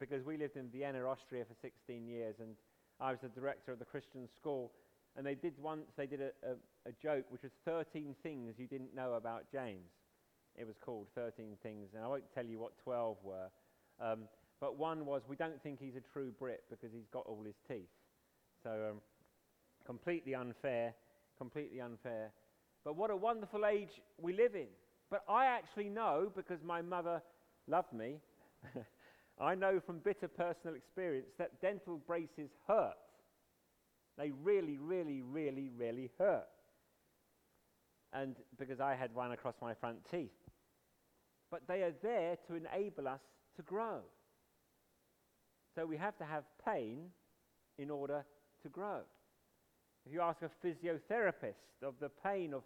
because 0.00 0.24
we 0.24 0.36
lived 0.36 0.56
in 0.56 0.68
Vienna, 0.68 1.04
Austria 1.06 1.44
for 1.44 1.54
16 1.60 2.06
years, 2.06 2.36
and 2.40 2.54
I 2.98 3.10
was 3.10 3.20
the 3.22 3.28
director 3.28 3.72
of 3.72 3.78
the 3.78 3.84
Christian 3.84 4.28
school. 4.34 4.72
And 5.16 5.26
they 5.26 5.34
did 5.34 5.52
once, 5.60 5.90
they 5.96 6.06
did 6.06 6.20
a, 6.22 6.30
a, 6.42 6.88
a 6.88 6.92
joke, 7.02 7.26
which 7.28 7.42
was 7.42 7.52
13 7.66 8.14
things 8.22 8.54
you 8.56 8.66
didn't 8.66 8.94
know 8.94 9.14
about 9.14 9.44
James. 9.52 9.90
It 10.56 10.66
was 10.66 10.76
called 10.84 11.06
13 11.14 11.56
Things, 11.62 11.90
and 11.94 12.04
I 12.04 12.08
won't 12.08 12.24
tell 12.34 12.44
you 12.44 12.58
what 12.58 12.72
12 12.84 13.16
were. 13.22 13.48
Um, 14.00 14.20
but 14.60 14.78
one 14.78 15.06
was, 15.06 15.22
we 15.28 15.36
don't 15.36 15.62
think 15.62 15.80
he's 15.80 15.96
a 15.96 16.12
true 16.12 16.32
Brit 16.38 16.64
because 16.70 16.90
he's 16.92 17.08
got 17.12 17.26
all 17.26 17.42
his 17.44 17.56
teeth. 17.66 17.88
So, 18.62 18.70
um, 18.90 19.00
completely 19.84 20.34
unfair, 20.34 20.94
completely 21.42 21.80
unfair. 21.80 22.30
But 22.84 22.96
what 22.96 23.10
a 23.10 23.16
wonderful 23.16 23.66
age 23.66 24.00
we 24.16 24.32
live 24.32 24.54
in. 24.54 24.68
But 25.10 25.24
I 25.28 25.46
actually 25.46 25.88
know, 25.88 26.30
because 26.36 26.62
my 26.64 26.82
mother 26.82 27.20
loved 27.66 27.92
me, 27.92 28.20
I 29.40 29.56
know 29.56 29.80
from 29.84 29.98
bitter 29.98 30.28
personal 30.28 30.76
experience 30.76 31.30
that 31.38 31.60
dental 31.60 32.00
braces 32.06 32.50
hurt. 32.68 32.94
They 34.16 34.30
really, 34.30 34.78
really, 34.78 35.20
really, 35.20 35.68
really 35.76 36.10
hurt. 36.16 36.46
And 38.12 38.36
because 38.56 38.78
I 38.78 38.94
had 38.94 39.12
one 39.12 39.32
across 39.32 39.56
my 39.60 39.74
front 39.74 39.98
teeth. 40.08 40.30
But 41.50 41.62
they 41.66 41.82
are 41.82 41.94
there 42.02 42.36
to 42.46 42.54
enable 42.54 43.08
us 43.08 43.20
to 43.56 43.62
grow. 43.62 44.00
So 45.74 45.86
we 45.86 45.96
have 45.96 46.16
to 46.18 46.24
have 46.24 46.44
pain 46.64 47.08
in 47.78 47.90
order 47.90 48.24
to 48.62 48.68
grow. 48.68 49.00
If 50.06 50.12
you 50.12 50.20
ask 50.20 50.40
a 50.42 50.50
physiotherapist 50.66 51.82
of 51.82 51.94
the 52.00 52.08
pain 52.08 52.54
of 52.54 52.62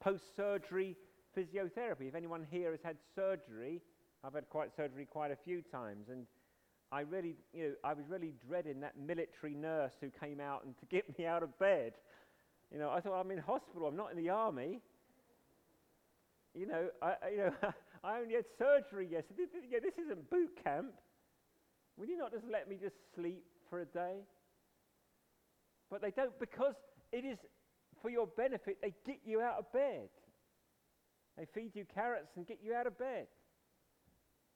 post 0.00 0.36
surgery 0.36 0.96
physiotherapy, 1.36 2.08
if 2.08 2.14
anyone 2.14 2.46
here 2.50 2.70
has 2.70 2.80
had 2.82 2.96
surgery, 3.14 3.80
I've 4.24 4.34
had 4.34 4.48
quite 4.48 4.74
surgery 4.74 5.06
quite 5.06 5.30
a 5.30 5.36
few 5.36 5.62
times, 5.62 6.08
and 6.10 6.26
I 6.92 7.00
really, 7.00 7.36
you 7.52 7.68
know, 7.68 7.72
I 7.84 7.92
was 7.92 8.04
really 8.08 8.34
dreading 8.46 8.80
that 8.80 8.94
military 8.98 9.54
nurse 9.54 9.92
who 10.00 10.10
came 10.10 10.40
out 10.40 10.64
and 10.64 10.76
to 10.78 10.86
get 10.86 11.18
me 11.18 11.24
out 11.26 11.42
of 11.42 11.56
bed. 11.58 11.92
You 12.72 12.78
know, 12.78 12.90
I 12.90 13.00
thought 13.00 13.20
I'm 13.20 13.30
in 13.30 13.38
hospital. 13.38 13.86
I'm 13.86 13.96
not 13.96 14.10
in 14.10 14.16
the 14.16 14.30
army. 14.30 14.80
You 16.54 16.66
know, 16.66 16.88
I, 17.00 17.14
you 17.30 17.36
know, 17.38 17.52
I 18.04 18.18
only 18.18 18.34
had 18.34 18.44
surgery 18.58 19.08
yesterday. 19.10 19.44
This 19.70 19.94
isn't 20.04 20.30
boot 20.30 20.50
camp. 20.64 20.92
Will 21.96 22.06
you 22.06 22.16
not 22.16 22.32
just 22.32 22.44
let 22.50 22.68
me 22.68 22.76
just 22.80 22.96
sleep 23.14 23.44
for 23.68 23.80
a 23.80 23.84
day? 23.84 24.20
But 25.90 26.02
they 26.02 26.10
don't 26.10 26.38
because 26.38 26.74
it 27.12 27.24
is 27.24 27.38
for 28.00 28.10
your 28.10 28.26
benefit. 28.26 28.78
They 28.80 28.94
get 29.04 29.20
you 29.24 29.40
out 29.40 29.58
of 29.58 29.72
bed. 29.72 30.08
They 31.36 31.46
feed 31.54 31.74
you 31.74 31.84
carrots 31.92 32.30
and 32.36 32.46
get 32.46 32.58
you 32.62 32.74
out 32.74 32.86
of 32.86 32.98
bed. 32.98 33.26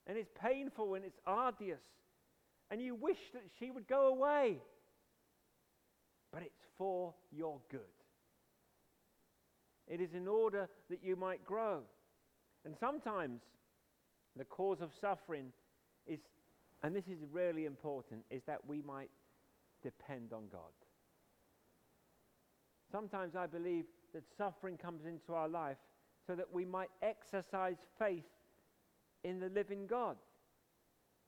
And 0.07 0.19
it's 0.19 0.31
painful 0.41 0.95
and 0.95 1.05
it's 1.05 1.19
arduous. 1.27 1.83
And 2.71 2.81
you 2.81 2.95
wish 2.95 3.19
that 3.33 3.43
she 3.59 3.71
would 3.71 3.89
go 3.89 4.09
away. 4.09 4.59
But 6.33 6.43
it's 6.43 6.65
for 6.77 7.15
your 7.31 7.61
good. 7.71 7.81
It 9.87 10.01
is 10.01 10.15
in 10.15 10.27
order 10.27 10.69
that 10.91 11.03
you 11.03 11.17
might 11.17 11.45
grow. 11.45 11.81
And 12.65 12.75
sometimes 12.79 13.41
the 14.37 14.45
cause 14.45 14.81
of 14.81 14.91
suffering 15.01 15.53
is, 16.07 16.19
and 16.83 16.95
this 16.95 17.07
is 17.07 17.19
really 17.31 17.67
important, 17.67 18.25
is 18.31 18.43
that 18.47 18.67
we 18.67 18.83
might 18.83 19.11
depend 19.83 20.33
on 20.33 20.45
God. 20.51 20.73
Sometimes 22.95 23.35
I 23.35 23.49
believe 23.49 23.87
that 24.13 24.23
suffering 24.39 24.77
comes 24.77 25.05
into 25.05 25.35
our 25.35 25.49
life 25.49 25.79
so 26.29 26.37
that 26.37 26.47
we 26.53 26.65
might 26.65 26.91
exercise 27.03 27.79
faith 27.99 28.23
in 29.25 29.41
the 29.41 29.49
living 29.49 29.89
God. 29.89 30.17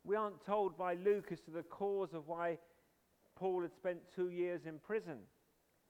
We 0.04 0.14
aren't 0.14 0.46
told 0.46 0.78
by 0.78 0.94
Luke 0.94 1.32
as 1.32 1.40
to 1.40 1.50
the 1.50 1.64
cause 1.64 2.14
of 2.14 2.28
why 2.28 2.58
Paul 3.34 3.62
had 3.62 3.74
spent 3.74 3.98
two 4.14 4.28
years 4.28 4.60
in 4.64 4.78
prison. 4.78 5.18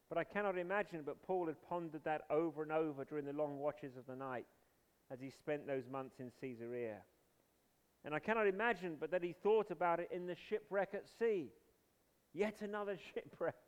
But 0.08 0.16
I 0.16 0.24
cannot 0.24 0.56
imagine 0.56 1.02
but 1.04 1.22
Paul 1.22 1.48
had 1.48 1.62
pondered 1.68 2.04
that 2.04 2.22
over 2.30 2.62
and 2.62 2.72
over 2.72 3.04
during 3.04 3.26
the 3.26 3.34
long 3.34 3.58
watches 3.58 3.98
of 3.98 4.06
the 4.06 4.16
night 4.16 4.46
as 5.12 5.20
he 5.20 5.28
spent 5.28 5.66
those 5.66 5.84
months 5.92 6.20
in 6.20 6.32
Caesarea. 6.40 7.02
And 8.02 8.14
I 8.14 8.18
cannot 8.18 8.46
imagine 8.46 8.96
but 8.98 9.10
that 9.10 9.22
he 9.22 9.34
thought 9.42 9.70
about 9.70 10.00
it 10.00 10.08
in 10.10 10.26
the 10.26 10.36
shipwreck 10.48 10.94
at 10.94 11.04
sea. 11.18 11.50
Yet 12.32 12.62
another 12.62 12.96
shipwreck. 13.14 13.65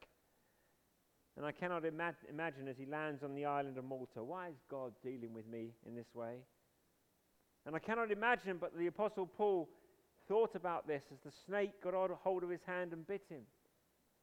And 1.39 1.47
I 1.47 1.53
cannot 1.53 1.85
ima- 1.85 2.17
imagine 2.29 2.67
as 2.67 2.77
he 2.77 2.85
lands 2.85 3.23
on 3.23 3.37
the 3.37 3.45
island 3.45 3.79
of 3.79 3.85
Malta, 3.85 4.25
why 4.25 4.49
is 4.49 4.57
God 4.69 4.93
dealing 5.05 5.33
with 5.33 5.47
me 5.47 5.71
in 5.87 5.95
this 5.95 6.13
way? 6.13 6.39
And 7.65 7.77
I 7.77 7.79
cannot 7.79 8.11
imagine, 8.11 8.57
but 8.61 8.77
the 8.77 8.89
Apostle 8.89 9.25
Paul 9.25 9.69
thought 10.27 10.57
about 10.57 10.89
this 10.89 11.05
as 11.13 11.21
the 11.21 11.31
snake 11.47 11.81
got 11.81 11.95
hold 11.95 12.43
of 12.43 12.51
his 12.51 12.65
hand 12.67 12.93
and 12.93 13.07
bit 13.07 13.23
him. 13.29 13.43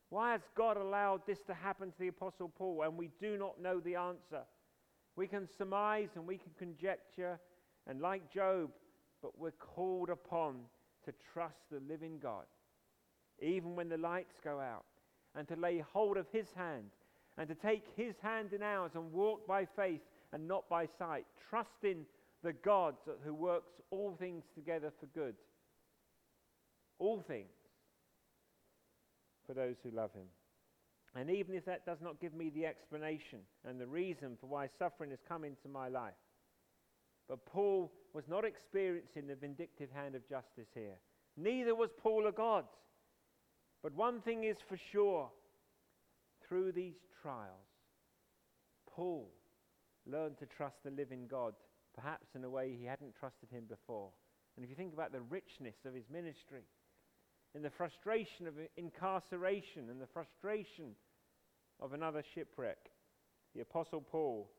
Why 0.10 0.34
has 0.34 0.42
God 0.56 0.76
allowed 0.76 1.22
this 1.26 1.40
to 1.44 1.54
happen 1.54 1.90
to 1.90 2.00
the 2.00 2.10
Apostle 2.10 2.50
Paul? 2.50 2.82
And 2.84 2.98
we 2.98 3.10
do 3.18 3.38
not 3.38 3.62
know 3.62 3.80
the 3.80 3.96
answer. 3.96 4.42
We 5.16 5.28
can 5.28 5.48
surmise 5.58 6.10
and 6.16 6.28
we 6.28 6.38
can 6.38 6.52
conjecture, 6.60 7.40
and 7.88 8.02
like 8.02 8.30
Job, 8.30 8.72
but 9.22 9.40
we're 9.40 9.52
called 9.52 10.10
upon 10.10 10.56
to 11.06 11.14
trust 11.34 11.62
the 11.72 11.80
living 11.88 12.20
God, 12.22 12.44
even 13.42 13.74
when 13.74 13.88
the 13.88 13.98
lights 13.98 14.36
go 14.44 14.60
out, 14.60 14.84
and 15.34 15.48
to 15.48 15.56
lay 15.56 15.80
hold 15.80 16.18
of 16.18 16.28
his 16.34 16.52
hand, 16.52 16.90
and 17.38 17.48
to 17.48 17.56
take 17.56 17.84
his 17.96 18.16
hand 18.22 18.54
in 18.54 18.64
ours 18.64 18.92
and 18.96 19.12
walk 19.12 19.46
by 19.48 19.66
faith 19.76 20.02
and 20.32 20.48
not 20.48 20.68
by 20.70 20.88
sight, 20.98 21.26
trusting 21.50 22.06
the 22.44 22.54
God 22.54 22.96
who 23.24 23.34
works 23.34 23.74
all 23.92 24.16
things 24.20 24.44
together 24.54 24.92
for 25.00 25.08
good. 25.08 25.36
All 27.00 27.24
things 27.28 27.50
for 29.46 29.54
those 29.54 29.76
who 29.84 29.92
love 29.92 30.12
him. 30.14 30.28
And 31.16 31.30
even 31.30 31.56
if 31.56 31.66
that 31.66 31.86
does 31.86 32.00
not 32.02 32.20
give 32.20 32.34
me 32.34 32.50
the 32.50 32.66
explanation 32.66 33.40
and 33.68 33.80
the 33.80 33.88
reason 33.88 34.38
for 34.40 34.48
why 34.48 34.70
suffering 34.78 35.12
has 35.12 35.20
come 35.28 35.44
into 35.44 35.70
my 35.72 35.88
life, 35.88 36.14
but 37.28 37.46
Paul 37.46 37.92
was 38.14 38.26
not 38.28 38.46
experiencing 38.46 39.28
the 39.28 39.36
vindictive 39.36 39.90
hand 39.94 40.16
of 40.16 40.28
justice 40.30 40.68
here. 40.74 40.98
Neither 41.38 41.74
was 41.74 41.90
Paul 42.02 42.28
a 42.28 42.32
God. 42.32 42.66
But 43.82 43.94
one 43.94 44.22
thing 44.22 44.44
is 44.44 44.58
for 44.68 44.78
sure 44.92 45.30
through 46.48 46.72
these 46.72 46.96
trials, 47.22 47.68
Paul 48.88 49.30
learned 50.06 50.38
to 50.40 50.46
trust 50.46 50.78
the 50.84 50.92
living 50.92 51.28
God 51.28 51.54
perhaps 51.96 52.28
in 52.36 52.44
a 52.44 52.50
way 52.50 52.76
he 52.78 52.86
hadn't 52.86 53.16
trusted 53.16 53.50
him 53.50 53.64
before. 53.68 54.10
And 54.56 54.64
if 54.64 54.70
you 54.70 54.76
think 54.76 54.94
about 54.94 55.12
the 55.12 55.22
richness 55.22 55.76
of 55.86 55.94
his 55.94 56.06
ministry, 56.12 56.64
in 57.56 57.62
the 57.62 57.70
frustration 57.70 58.48
of 58.48 58.54
incarceration 58.76 59.90
and 59.90 60.02
the 60.02 60.08
frustration 60.14 60.96
of 61.80 61.94
another 61.94 62.24
shipwreck, 62.34 62.78
the 63.56 63.62
Apostle 63.62 64.02
Paul, 64.02 64.50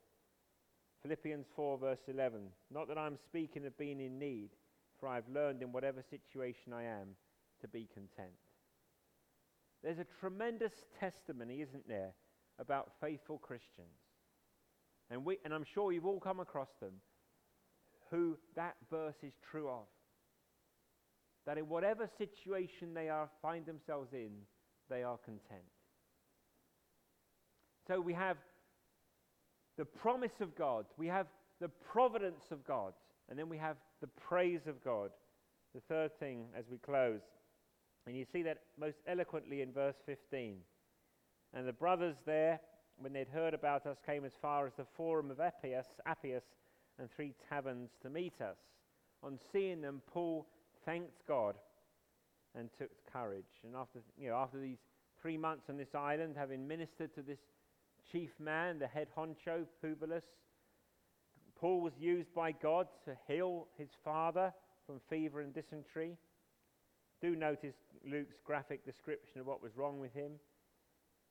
Philippians 1.02 1.46
4, 1.54 1.78
verse 1.78 1.98
11, 2.08 2.40
not 2.72 2.88
that 2.88 2.98
I'm 2.98 3.18
speaking 3.28 3.66
of 3.66 3.76
being 3.76 4.00
in 4.00 4.18
need, 4.18 4.50
for 4.98 5.08
I've 5.08 5.28
learned 5.28 5.62
in 5.62 5.72
whatever 5.72 6.02
situation 6.08 6.72
I 6.72 6.84
am 6.84 7.08
to 7.60 7.68
be 7.68 7.86
content. 7.92 8.32
There's 9.82 9.98
a 9.98 10.06
tremendous 10.20 10.72
testimony, 10.98 11.60
isn't 11.62 11.88
there, 11.88 12.14
about 12.58 12.92
faithful 13.00 13.38
Christians. 13.38 13.88
And, 15.10 15.24
we, 15.24 15.38
and 15.44 15.54
I'm 15.54 15.64
sure 15.74 15.92
you've 15.92 16.06
all 16.06 16.20
come 16.20 16.40
across 16.40 16.70
them 16.80 16.94
who 18.10 18.36
that 18.54 18.76
verse 18.90 19.16
is 19.22 19.32
true 19.50 19.68
of. 19.68 19.86
That 21.46 21.58
in 21.58 21.68
whatever 21.68 22.08
situation 22.18 22.94
they 22.94 23.08
are, 23.08 23.28
find 23.40 23.66
themselves 23.66 24.12
in, 24.12 24.30
they 24.90 25.02
are 25.02 25.18
content. 25.18 25.62
So 27.86 28.00
we 28.00 28.14
have 28.14 28.36
the 29.76 29.84
promise 29.84 30.40
of 30.40 30.56
God, 30.56 30.86
we 30.96 31.06
have 31.06 31.26
the 31.60 31.68
providence 31.68 32.44
of 32.50 32.66
God, 32.66 32.94
and 33.28 33.38
then 33.38 33.48
we 33.48 33.58
have 33.58 33.76
the 34.00 34.08
praise 34.08 34.66
of 34.66 34.82
God. 34.82 35.10
The 35.74 35.80
third 35.88 36.18
thing 36.18 36.46
as 36.56 36.64
we 36.70 36.78
close. 36.78 37.20
And 38.06 38.16
you 38.16 38.24
see 38.32 38.42
that 38.42 38.58
most 38.78 38.98
eloquently 39.06 39.62
in 39.62 39.72
verse 39.72 39.96
15. 40.06 40.58
And 41.54 41.66
the 41.66 41.72
brothers 41.72 42.16
there, 42.24 42.60
when 42.98 43.12
they'd 43.12 43.28
heard 43.28 43.54
about 43.54 43.86
us, 43.86 43.96
came 44.06 44.24
as 44.24 44.32
far 44.40 44.66
as 44.66 44.72
the 44.76 44.86
forum 44.96 45.30
of 45.30 45.40
Appius, 45.40 45.86
Appius 46.06 46.44
and 46.98 47.08
three 47.10 47.34
taverns 47.48 47.90
to 48.02 48.10
meet 48.10 48.40
us. 48.40 48.56
On 49.22 49.38
seeing 49.52 49.80
them, 49.80 50.02
Paul 50.06 50.46
thanked 50.84 51.26
God 51.26 51.56
and 52.54 52.70
took 52.78 52.90
courage. 53.12 53.44
And 53.64 53.74
after, 53.74 54.00
you 54.18 54.28
know, 54.30 54.36
after 54.36 54.60
these 54.60 54.78
three 55.20 55.36
months 55.36 55.64
on 55.68 55.76
this 55.76 55.94
island, 55.94 56.36
having 56.38 56.66
ministered 56.66 57.14
to 57.14 57.22
this 57.22 57.40
chief 58.10 58.30
man, 58.38 58.78
the 58.78 58.86
head 58.86 59.08
honcho, 59.16 59.66
Publius, 59.82 60.24
Paul 61.58 61.80
was 61.80 61.92
used 61.98 62.32
by 62.34 62.52
God 62.52 62.86
to 63.04 63.16
heal 63.26 63.66
his 63.76 63.88
father 64.04 64.52
from 64.86 65.00
fever 65.08 65.40
and 65.40 65.54
dysentery. 65.54 66.16
Do 67.20 67.34
notice 67.34 67.74
Luke's 68.06 68.36
graphic 68.44 68.84
description 68.84 69.40
of 69.40 69.46
what 69.46 69.62
was 69.62 69.76
wrong 69.76 70.00
with 70.00 70.14
him. 70.14 70.32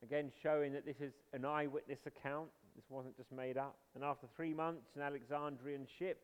Again, 0.03 0.31
showing 0.43 0.73
that 0.73 0.85
this 0.85 0.99
is 0.99 1.13
an 1.33 1.45
eyewitness 1.45 1.99
account. 2.05 2.49
This 2.75 2.85
wasn't 2.89 3.15
just 3.17 3.31
made 3.31 3.57
up. 3.57 3.77
And 3.95 4.03
after 4.03 4.27
three 4.35 4.53
months, 4.53 4.89
an 4.95 5.01
Alexandrian 5.01 5.87
ship 5.97 6.21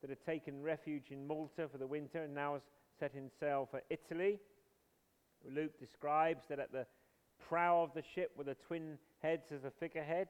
that 0.00 0.10
had 0.10 0.24
taken 0.24 0.62
refuge 0.62 1.10
in 1.10 1.26
Malta 1.26 1.68
for 1.70 1.78
the 1.78 1.86
winter 1.86 2.22
and 2.22 2.34
now 2.34 2.54
has 2.54 2.62
set 2.98 3.14
in 3.14 3.30
sail 3.40 3.68
for 3.70 3.82
Italy. 3.90 4.38
Luke 5.48 5.78
describes 5.78 6.44
that 6.48 6.58
at 6.58 6.72
the 6.72 6.86
prow 7.48 7.82
of 7.82 7.92
the 7.94 8.02
ship 8.14 8.30
were 8.36 8.44
the 8.44 8.56
twin 8.66 8.98
heads 9.22 9.52
as 9.54 9.64
a 9.64 9.70
figurehead. 9.70 10.28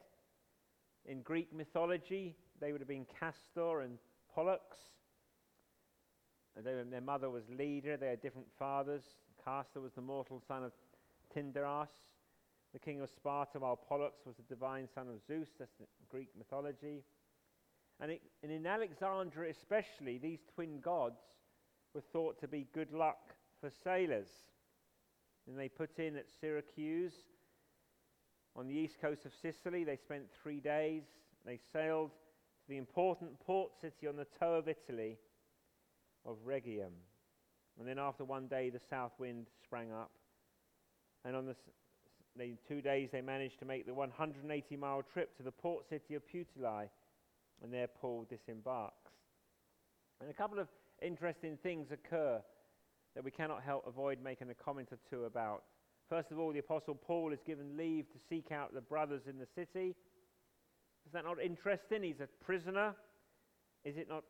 In 1.04 1.22
Greek 1.22 1.52
mythology, 1.54 2.36
they 2.60 2.72
would 2.72 2.80
have 2.80 2.88
been 2.88 3.06
Castor 3.18 3.80
and 3.80 3.98
Pollux. 4.34 4.76
And 6.56 6.64
they, 6.64 6.82
their 6.90 7.00
mother 7.00 7.30
was 7.30 7.44
Leda. 7.50 7.96
They 7.96 8.08
had 8.08 8.22
different 8.22 8.48
fathers. 8.58 9.04
Castor 9.44 9.80
was 9.80 9.92
the 9.92 10.00
mortal 10.00 10.42
son 10.46 10.64
of 10.64 10.72
Tyndareus, 11.34 11.88
the 12.72 12.78
king 12.78 13.00
of 13.00 13.10
Sparta, 13.10 13.58
while 13.58 13.76
Pollux 13.76 14.20
was 14.24 14.36
the 14.36 14.54
divine 14.54 14.88
son 14.94 15.08
of 15.08 15.20
Zeus. 15.26 15.48
That's 15.58 15.72
Greek 16.08 16.28
mythology. 16.36 17.02
And, 18.00 18.12
it, 18.12 18.22
and 18.42 18.50
in 18.50 18.66
Alexandria, 18.66 19.50
especially, 19.50 20.18
these 20.18 20.40
twin 20.54 20.80
gods 20.80 21.20
were 21.94 22.00
thought 22.00 22.40
to 22.40 22.48
be 22.48 22.66
good 22.72 22.92
luck 22.92 23.34
for 23.60 23.70
sailors. 23.70 24.28
And 25.46 25.58
they 25.58 25.68
put 25.68 25.98
in 25.98 26.16
at 26.16 26.26
Syracuse 26.40 27.14
on 28.56 28.68
the 28.68 28.74
east 28.74 29.00
coast 29.00 29.26
of 29.26 29.32
Sicily. 29.34 29.84
They 29.84 29.96
spent 29.96 30.24
three 30.42 30.60
days. 30.60 31.02
They 31.44 31.58
sailed 31.72 32.10
to 32.10 32.68
the 32.68 32.78
important 32.78 33.38
port 33.40 33.72
city 33.80 34.06
on 34.06 34.16
the 34.16 34.26
toe 34.38 34.54
of 34.54 34.68
Italy 34.68 35.18
of 36.24 36.36
Rhegium. 36.44 36.92
And 37.80 37.88
then 37.88 37.98
after 37.98 38.24
one 38.24 38.46
day, 38.46 38.68
the 38.68 38.78
south 38.90 39.12
wind 39.18 39.46
sprang 39.64 39.90
up. 39.90 40.10
And 41.24 41.34
on 41.34 41.46
the 41.46 41.56
two 42.68 42.82
days, 42.82 43.08
they 43.10 43.22
managed 43.22 43.58
to 43.60 43.64
make 43.64 43.86
the 43.86 43.94
180 43.94 44.76
mile 44.76 45.02
trip 45.12 45.34
to 45.38 45.42
the 45.42 45.50
port 45.50 45.88
city 45.88 46.14
of 46.14 46.22
Puteoli. 46.28 46.90
And 47.62 47.72
there 47.72 47.88
Paul 47.88 48.26
disembarks. 48.28 49.10
And 50.20 50.30
a 50.30 50.34
couple 50.34 50.58
of 50.58 50.68
interesting 51.00 51.58
things 51.62 51.88
occur 51.90 52.40
that 53.14 53.24
we 53.24 53.30
cannot 53.30 53.62
help 53.62 53.86
avoid 53.86 54.18
making 54.22 54.50
a 54.50 54.54
comment 54.54 54.88
or 54.92 54.98
two 55.08 55.24
about. 55.24 55.62
First 56.08 56.30
of 56.30 56.38
all, 56.38 56.52
the 56.52 56.58
Apostle 56.58 56.94
Paul 56.94 57.32
is 57.32 57.38
given 57.46 57.76
leave 57.76 58.10
to 58.12 58.18
seek 58.28 58.52
out 58.52 58.74
the 58.74 58.80
brothers 58.80 59.22
in 59.28 59.38
the 59.38 59.46
city. 59.54 59.96
Is 61.06 61.12
that 61.14 61.24
not 61.24 61.40
interesting? 61.40 62.02
He's 62.02 62.20
a 62.20 62.28
prisoner. 62.44 62.94
Is 63.84 63.96
it 63.96 64.08
not, 64.08 64.24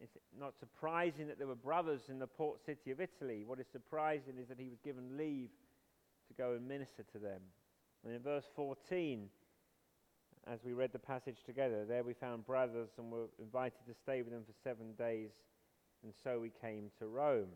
is 0.00 0.10
it 0.14 0.22
not 0.38 0.54
surprising 0.58 1.28
that 1.28 1.38
there 1.38 1.46
were 1.46 1.54
brothers 1.54 2.02
in 2.08 2.18
the 2.18 2.26
port 2.26 2.60
city 2.64 2.90
of 2.90 3.00
Italy? 3.00 3.44
What 3.46 3.60
is 3.60 3.66
surprising 3.72 4.34
is 4.40 4.48
that 4.48 4.58
he 4.58 4.68
was 4.68 4.78
given 4.84 5.16
leave 5.16 5.50
to 6.28 6.34
go 6.34 6.52
and 6.52 6.66
minister 6.66 7.04
to 7.12 7.18
them. 7.18 7.40
And 8.04 8.14
in 8.14 8.20
verse 8.20 8.44
14, 8.56 9.28
as 10.46 10.58
we 10.64 10.72
read 10.72 10.92
the 10.92 10.98
passage 10.98 11.38
together, 11.46 11.84
there 11.84 12.02
we 12.02 12.12
found 12.12 12.46
brothers 12.46 12.90
and 12.98 13.10
were 13.10 13.28
invited 13.40 13.86
to 13.86 13.94
stay 14.02 14.22
with 14.22 14.32
them 14.32 14.42
for 14.44 14.54
seven 14.62 14.92
days, 14.98 15.30
and 16.02 16.12
so 16.22 16.38
we 16.38 16.50
came 16.60 16.90
to 16.98 17.06
Rome. 17.06 17.48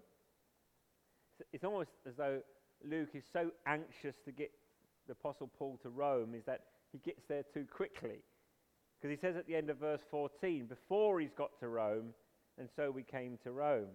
It's 1.53 1.65
almost 1.65 1.91
as 2.07 2.15
though 2.17 2.41
Luke 2.83 3.11
is 3.15 3.25
so 3.33 3.51
anxious 3.67 4.17
to 4.25 4.33
get 4.33 4.51
the 5.07 5.13
Apostle 5.13 5.51
Paul 5.59 5.79
to 5.83 5.91
Rome, 5.91 6.35
is 6.35 6.45
that 6.47 6.63
he 6.93 6.99
gets 6.99 7.23
there 7.29 7.43
too 7.43 7.67
quickly. 7.71 8.23
Because 9.01 9.15
he 9.15 9.21
says 9.21 9.37
at 9.37 9.47
the 9.47 9.55
end 9.55 9.71
of 9.71 9.77
verse 9.77 10.01
14, 10.11 10.67
before 10.67 11.21
he's 11.21 11.35
got 11.37 11.51
to 11.61 11.69
Rome, 11.69 12.15
and 12.59 12.69
so 12.75 12.91
we 12.91 13.03
came 13.03 13.39
to 13.45 13.53
Rome. 13.53 13.89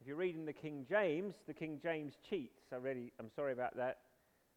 If 0.00 0.06
you're 0.06 0.16
reading 0.16 0.44
the 0.44 0.52
King 0.52 0.84
James, 0.88 1.34
the 1.46 1.54
King 1.54 1.80
James 1.82 2.14
cheats. 2.28 2.60
I 2.72 2.76
really, 2.76 3.12
I'm 3.18 3.30
sorry 3.34 3.52
about 3.52 3.76
that, 3.76 3.98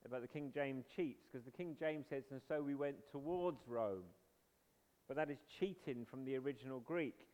about 0.05 0.21
the 0.21 0.27
King 0.27 0.51
James 0.53 0.85
cheats, 0.95 1.23
because 1.31 1.45
the 1.45 1.51
King 1.51 1.75
James 1.79 2.05
says, 2.09 2.23
and 2.31 2.41
so 2.47 2.61
we 2.61 2.75
went 2.75 2.97
towards 3.11 3.59
Rome. 3.67 4.03
But 5.07 5.15
that 5.17 5.29
is 5.29 5.37
cheating 5.59 6.05
from 6.09 6.25
the 6.25 6.35
original 6.35 6.81
Greek. 6.81 7.27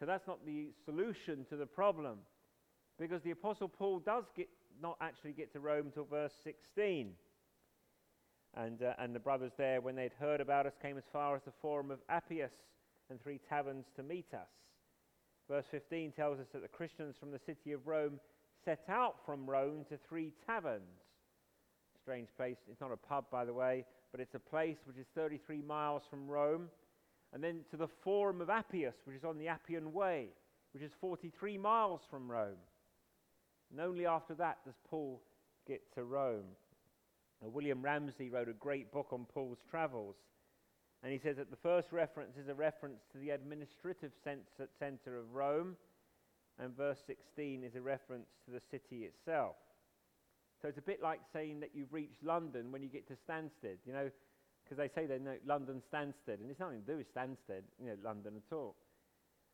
So 0.00 0.06
that's 0.06 0.26
not 0.26 0.46
the 0.46 0.70
solution 0.84 1.44
to 1.50 1.56
the 1.56 1.66
problem, 1.66 2.18
because 2.98 3.22
the 3.22 3.32
Apostle 3.32 3.68
Paul 3.68 3.98
does 3.98 4.24
get, 4.34 4.48
not 4.80 4.96
actually 5.00 5.32
get 5.32 5.52
to 5.52 5.60
Rome 5.60 5.90
till 5.92 6.04
verse 6.04 6.32
16. 6.44 7.12
And, 8.56 8.82
uh, 8.82 8.94
and 8.98 9.14
the 9.14 9.20
brothers 9.20 9.52
there, 9.58 9.82
when 9.82 9.96
they'd 9.96 10.14
heard 10.18 10.40
about 10.40 10.66
us, 10.66 10.72
came 10.80 10.96
as 10.96 11.04
far 11.12 11.36
as 11.36 11.42
the 11.44 11.52
forum 11.60 11.90
of 11.90 11.98
Appius 12.08 12.52
and 13.10 13.20
three 13.20 13.40
taverns 13.48 13.84
to 13.96 14.02
meet 14.02 14.32
us. 14.32 14.48
Verse 15.48 15.64
15 15.70 16.12
tells 16.12 16.38
us 16.38 16.46
that 16.52 16.62
the 16.62 16.68
Christians 16.68 17.16
from 17.18 17.30
the 17.30 17.40
city 17.46 17.72
of 17.72 17.86
Rome 17.86 18.20
set 18.64 18.84
out 18.88 19.16
from 19.24 19.48
Rome 19.48 19.86
to 19.88 19.98
three 20.08 20.32
taverns. 20.46 20.82
Strange 22.02 22.28
place. 22.36 22.56
It's 22.70 22.80
not 22.80 22.92
a 22.92 22.96
pub, 22.96 23.24
by 23.30 23.44
the 23.44 23.54
way, 23.54 23.84
but 24.12 24.20
it's 24.20 24.34
a 24.34 24.38
place 24.38 24.76
which 24.84 24.98
is 24.98 25.06
33 25.14 25.62
miles 25.62 26.02
from 26.10 26.28
Rome. 26.28 26.68
And 27.32 27.42
then 27.42 27.60
to 27.70 27.76
the 27.76 27.88
Forum 28.02 28.40
of 28.40 28.50
Appius, 28.50 28.94
which 29.04 29.16
is 29.16 29.24
on 29.24 29.38
the 29.38 29.48
Appian 29.48 29.92
Way, 29.92 30.28
which 30.72 30.82
is 30.82 30.92
43 31.00 31.58
miles 31.58 32.00
from 32.10 32.30
Rome. 32.30 32.56
And 33.70 33.80
only 33.80 34.06
after 34.06 34.34
that 34.34 34.58
does 34.64 34.74
Paul 34.88 35.20
get 35.66 35.82
to 35.94 36.04
Rome. 36.04 36.46
Now, 37.42 37.48
William 37.48 37.82
Ramsay 37.82 38.30
wrote 38.30 38.48
a 38.48 38.54
great 38.54 38.90
book 38.90 39.08
on 39.12 39.26
Paul's 39.32 39.58
travels. 39.70 40.16
And 41.02 41.12
he 41.12 41.18
says 41.18 41.36
that 41.36 41.50
the 41.50 41.56
first 41.56 41.92
reference 41.92 42.36
is 42.36 42.48
a 42.48 42.54
reference 42.54 43.00
to 43.12 43.18
the 43.18 43.30
administrative 43.30 44.12
center 44.24 45.16
of 45.16 45.32
Rome, 45.32 45.76
and 46.58 46.76
verse 46.76 46.98
16 47.06 47.62
is 47.62 47.76
a 47.76 47.80
reference 47.80 48.26
to 48.44 48.50
the 48.50 48.60
city 48.70 49.04
itself. 49.04 49.54
So 50.60 50.66
it's 50.66 50.78
a 50.78 50.82
bit 50.82 51.00
like 51.00 51.20
saying 51.32 51.60
that 51.60 51.70
you've 51.72 51.92
reached 51.92 52.22
London 52.24 52.72
when 52.72 52.82
you 52.82 52.88
get 52.88 53.06
to 53.08 53.14
Stansted, 53.14 53.78
you 53.86 53.92
know, 53.92 54.10
because 54.64 54.76
they 54.76 54.88
say 54.88 55.06
they 55.06 55.18
know 55.18 55.36
London 55.46 55.80
Stansted, 55.92 56.40
and 56.40 56.50
it's 56.50 56.58
nothing 56.58 56.80
to 56.80 56.92
do 56.92 56.96
with 56.96 57.14
Stansted, 57.14 57.62
you 57.80 57.86
know, 57.86 57.96
London 58.04 58.32
at 58.36 58.54
all. 58.54 58.74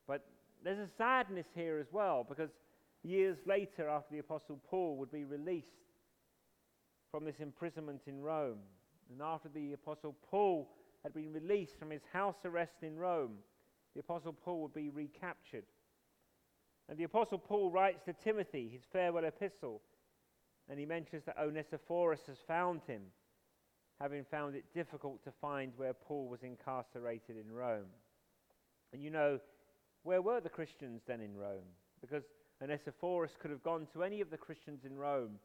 But 0.09 0.24
there's 0.64 0.78
a 0.78 0.88
sadness 0.97 1.47
here 1.55 1.78
as 1.78 1.92
well, 1.92 2.24
because 2.26 2.49
years 3.03 3.36
later, 3.47 3.86
after 3.90 4.14
the 4.14 4.20
Apostle 4.20 4.59
Paul 4.66 4.97
would 4.97 5.12
be 5.12 5.24
released 5.24 5.68
from 7.11 7.26
this 7.26 7.38
imprisonment 7.38 8.01
in 8.07 8.22
Rome, 8.22 8.61
and 9.11 9.20
after 9.20 9.51
the 9.51 9.74
Apostle 9.74 10.16
Paul 10.30 10.70
had 11.05 11.14
been 11.14 11.32
released 11.32 11.78
from 11.78 11.90
his 11.90 12.02
house 12.12 12.38
arrest 12.44 12.82
in 12.82 12.96
Rome, 12.96 13.36
the 13.94 14.00
Apostle 14.00 14.32
Paul 14.32 14.62
would 14.62 14.74
be 14.74 14.90
recaptured. 14.90 15.66
And 16.88 16.98
the 16.98 17.05
Apostle 17.05 17.38
Paul 17.38 17.70
writes 17.70 18.02
to 18.07 18.12
Timothy 18.12 18.68
his 18.72 18.82
farewell 18.90 19.24
epistle, 19.24 19.82
and 20.68 20.78
he 20.78 20.86
mentions 20.86 21.24
that 21.26 21.38
Onesiphorus 21.38 22.20
has 22.26 22.38
found 22.48 22.80
him, 22.86 23.02
having 24.00 24.24
found 24.24 24.57
it 24.57 24.64
difficult 24.74 25.22
to 25.24 25.30
find 25.40 25.72
where 25.76 25.92
Paul 25.92 26.26
was 26.26 26.42
incarcerated 26.42 27.36
in 27.36 27.52
Rome. 27.52 27.92
And 28.92 29.02
you 29.02 29.11
know, 29.11 29.38
where 30.02 30.22
were 30.22 30.40
the 30.40 30.48
Christians 30.48 31.02
then 31.07 31.20
in 31.20 31.36
Rome? 31.36 31.68
Because 32.00 32.24
Onesiphorus 32.62 33.32
could 33.38 33.50
have 33.50 33.62
gone 33.62 33.86
to 33.92 34.02
any 34.02 34.20
of 34.20 34.30
the 34.30 34.36
Christians 34.36 34.84
in 34.84 34.96
Rome 34.96 35.38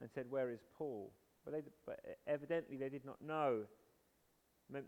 and 0.00 0.10
said, 0.12 0.26
Where 0.28 0.50
is 0.50 0.60
Paul? 0.76 1.12
But, 1.44 1.52
they, 1.54 1.62
but 1.86 2.00
evidently 2.26 2.76
they 2.76 2.88
did 2.88 3.04
not 3.04 3.20
know 3.20 3.64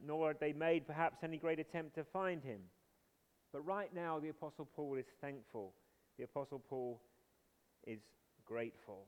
nor 0.07 0.29
had 0.29 0.41
they 0.41 0.53
made 0.53 0.87
perhaps 0.87 1.19
any 1.23 1.39
great 1.39 1.59
attempt 1.59 1.95
to 1.97 2.05
find 2.05 2.43
him. 2.43 2.61
But 3.53 3.67
right 3.67 3.95
now, 3.95 4.19
the 4.19 4.29
Apostle 4.29 4.69
Paul 4.75 4.97
is 4.97 5.07
thankful 5.21 5.73
the 6.19 6.25
Apostle 6.25 6.63
Paul 6.69 7.01
is 7.87 8.01
grateful. 8.47 9.05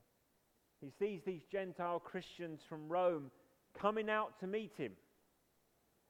He 0.81 0.93
sees 0.99 1.21
these 1.25 1.43
Gentile 1.51 1.99
Christians 1.99 2.61
from 2.69 2.89
Rome 2.89 3.31
coming 3.79 4.11
out 4.11 4.39
to 4.41 4.47
meet 4.47 4.73
him, 4.77 4.93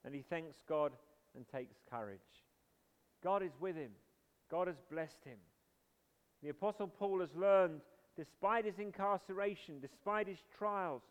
and 0.05 0.15
he 0.15 0.25
thanks 0.29 0.57
God 0.69 0.93
and 1.37 1.47
takes 1.49 1.77
courage. 1.91 2.21
God 3.23 3.43
is 3.43 3.53
with 3.61 3.77
him, 3.77 3.93
God 4.51 4.67
has 4.67 4.77
blessed 4.91 5.25
him. 5.25 5.39
The 6.43 6.51
Apostle 6.51 6.89
Paul 6.89 7.21
has 7.21 7.35
learned, 7.35 7.81
despite 8.17 8.65
his 8.65 8.79
incarceration, 8.79 9.81
despite 9.81 10.29
his 10.29 10.39
trials, 10.57 11.03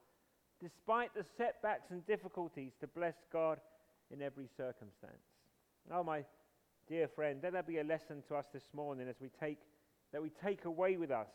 despite 0.62 1.14
the 1.14 1.26
setbacks 1.38 1.92
and 1.92 2.06
difficulties, 2.06 2.72
to 2.80 2.88
bless 2.88 3.16
God 3.32 3.60
in 4.12 4.22
every 4.22 4.48
circumstance. 4.58 5.14
Oh, 5.92 6.04
my 6.04 6.24
dear 6.88 7.08
friend, 7.08 7.40
let 7.44 7.54
that 7.54 7.68
be 7.68 7.80
a 7.80 7.84
lesson 7.84 8.24
to 8.28 8.36
us 8.36 8.46
this 8.54 8.70
morning 8.74 9.08
as 9.08 9.16
we 9.22 9.30
take 9.40 9.60
that 10.14 10.22
we 10.22 10.32
take 10.44 10.66
away 10.66 10.96
with 10.96 11.12
us 11.12 11.28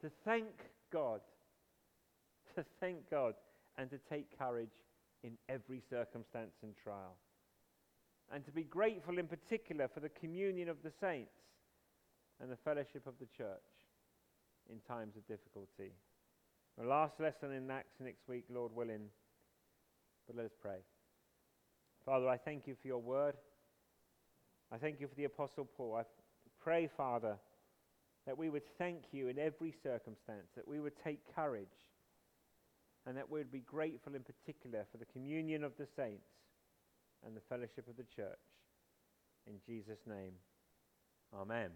to 0.00 0.10
thank 0.24 0.48
God, 0.90 1.20
to 2.56 2.64
thank 2.80 3.08
God, 3.10 3.34
and 3.76 3.90
to 3.90 3.98
take 4.10 4.38
courage 4.38 4.72
in 5.22 5.32
every 5.48 5.82
circumstance 5.88 6.54
and 6.62 6.74
trial. 6.82 7.16
And 8.32 8.44
to 8.46 8.50
be 8.50 8.64
grateful 8.64 9.18
in 9.18 9.26
particular 9.26 9.88
for 9.88 10.00
the 10.00 10.08
communion 10.08 10.68
of 10.68 10.78
the 10.82 10.90
saints 11.00 11.36
and 12.40 12.50
the 12.50 12.56
fellowship 12.56 13.06
of 13.06 13.14
the 13.20 13.26
church 13.36 13.60
in 14.70 14.80
times 14.88 15.16
of 15.16 15.26
difficulty. 15.28 15.92
Our 16.80 16.86
last 16.86 17.20
lesson 17.20 17.52
in 17.52 17.70
Acts 17.70 18.00
next 18.00 18.26
week, 18.28 18.44
Lord 18.48 18.72
willing. 18.74 19.08
But 20.26 20.36
let 20.36 20.46
us 20.46 20.52
pray. 20.60 20.78
Father, 22.06 22.28
I 22.28 22.38
thank 22.38 22.66
you 22.66 22.74
for 22.80 22.88
your 22.88 23.02
word. 23.02 23.34
I 24.72 24.78
thank 24.78 25.00
you 25.00 25.06
for 25.06 25.14
the 25.14 25.24
Apostle 25.24 25.68
Paul. 25.76 25.96
I 25.96 26.04
pray, 26.62 26.88
Father, 26.96 27.36
that 28.26 28.38
we 28.38 28.48
would 28.48 28.62
thank 28.78 29.04
you 29.12 29.28
in 29.28 29.38
every 29.38 29.74
circumstance, 29.82 30.48
that 30.56 30.66
we 30.66 30.80
would 30.80 30.94
take 31.04 31.20
courage, 31.34 31.66
and 33.06 33.16
that 33.16 33.28
we 33.28 33.40
would 33.40 33.52
be 33.52 33.60
grateful 33.60 34.14
in 34.14 34.22
particular 34.22 34.86
for 34.90 34.98
the 34.98 35.04
communion 35.06 35.64
of 35.64 35.72
the 35.76 35.86
saints 35.94 36.24
and 37.26 37.36
the 37.36 37.42
fellowship 37.48 37.86
of 37.88 37.96
the 37.96 38.06
church. 38.16 38.38
In 39.46 39.54
Jesus' 39.66 40.06
name, 40.06 40.32
amen. 41.34 41.70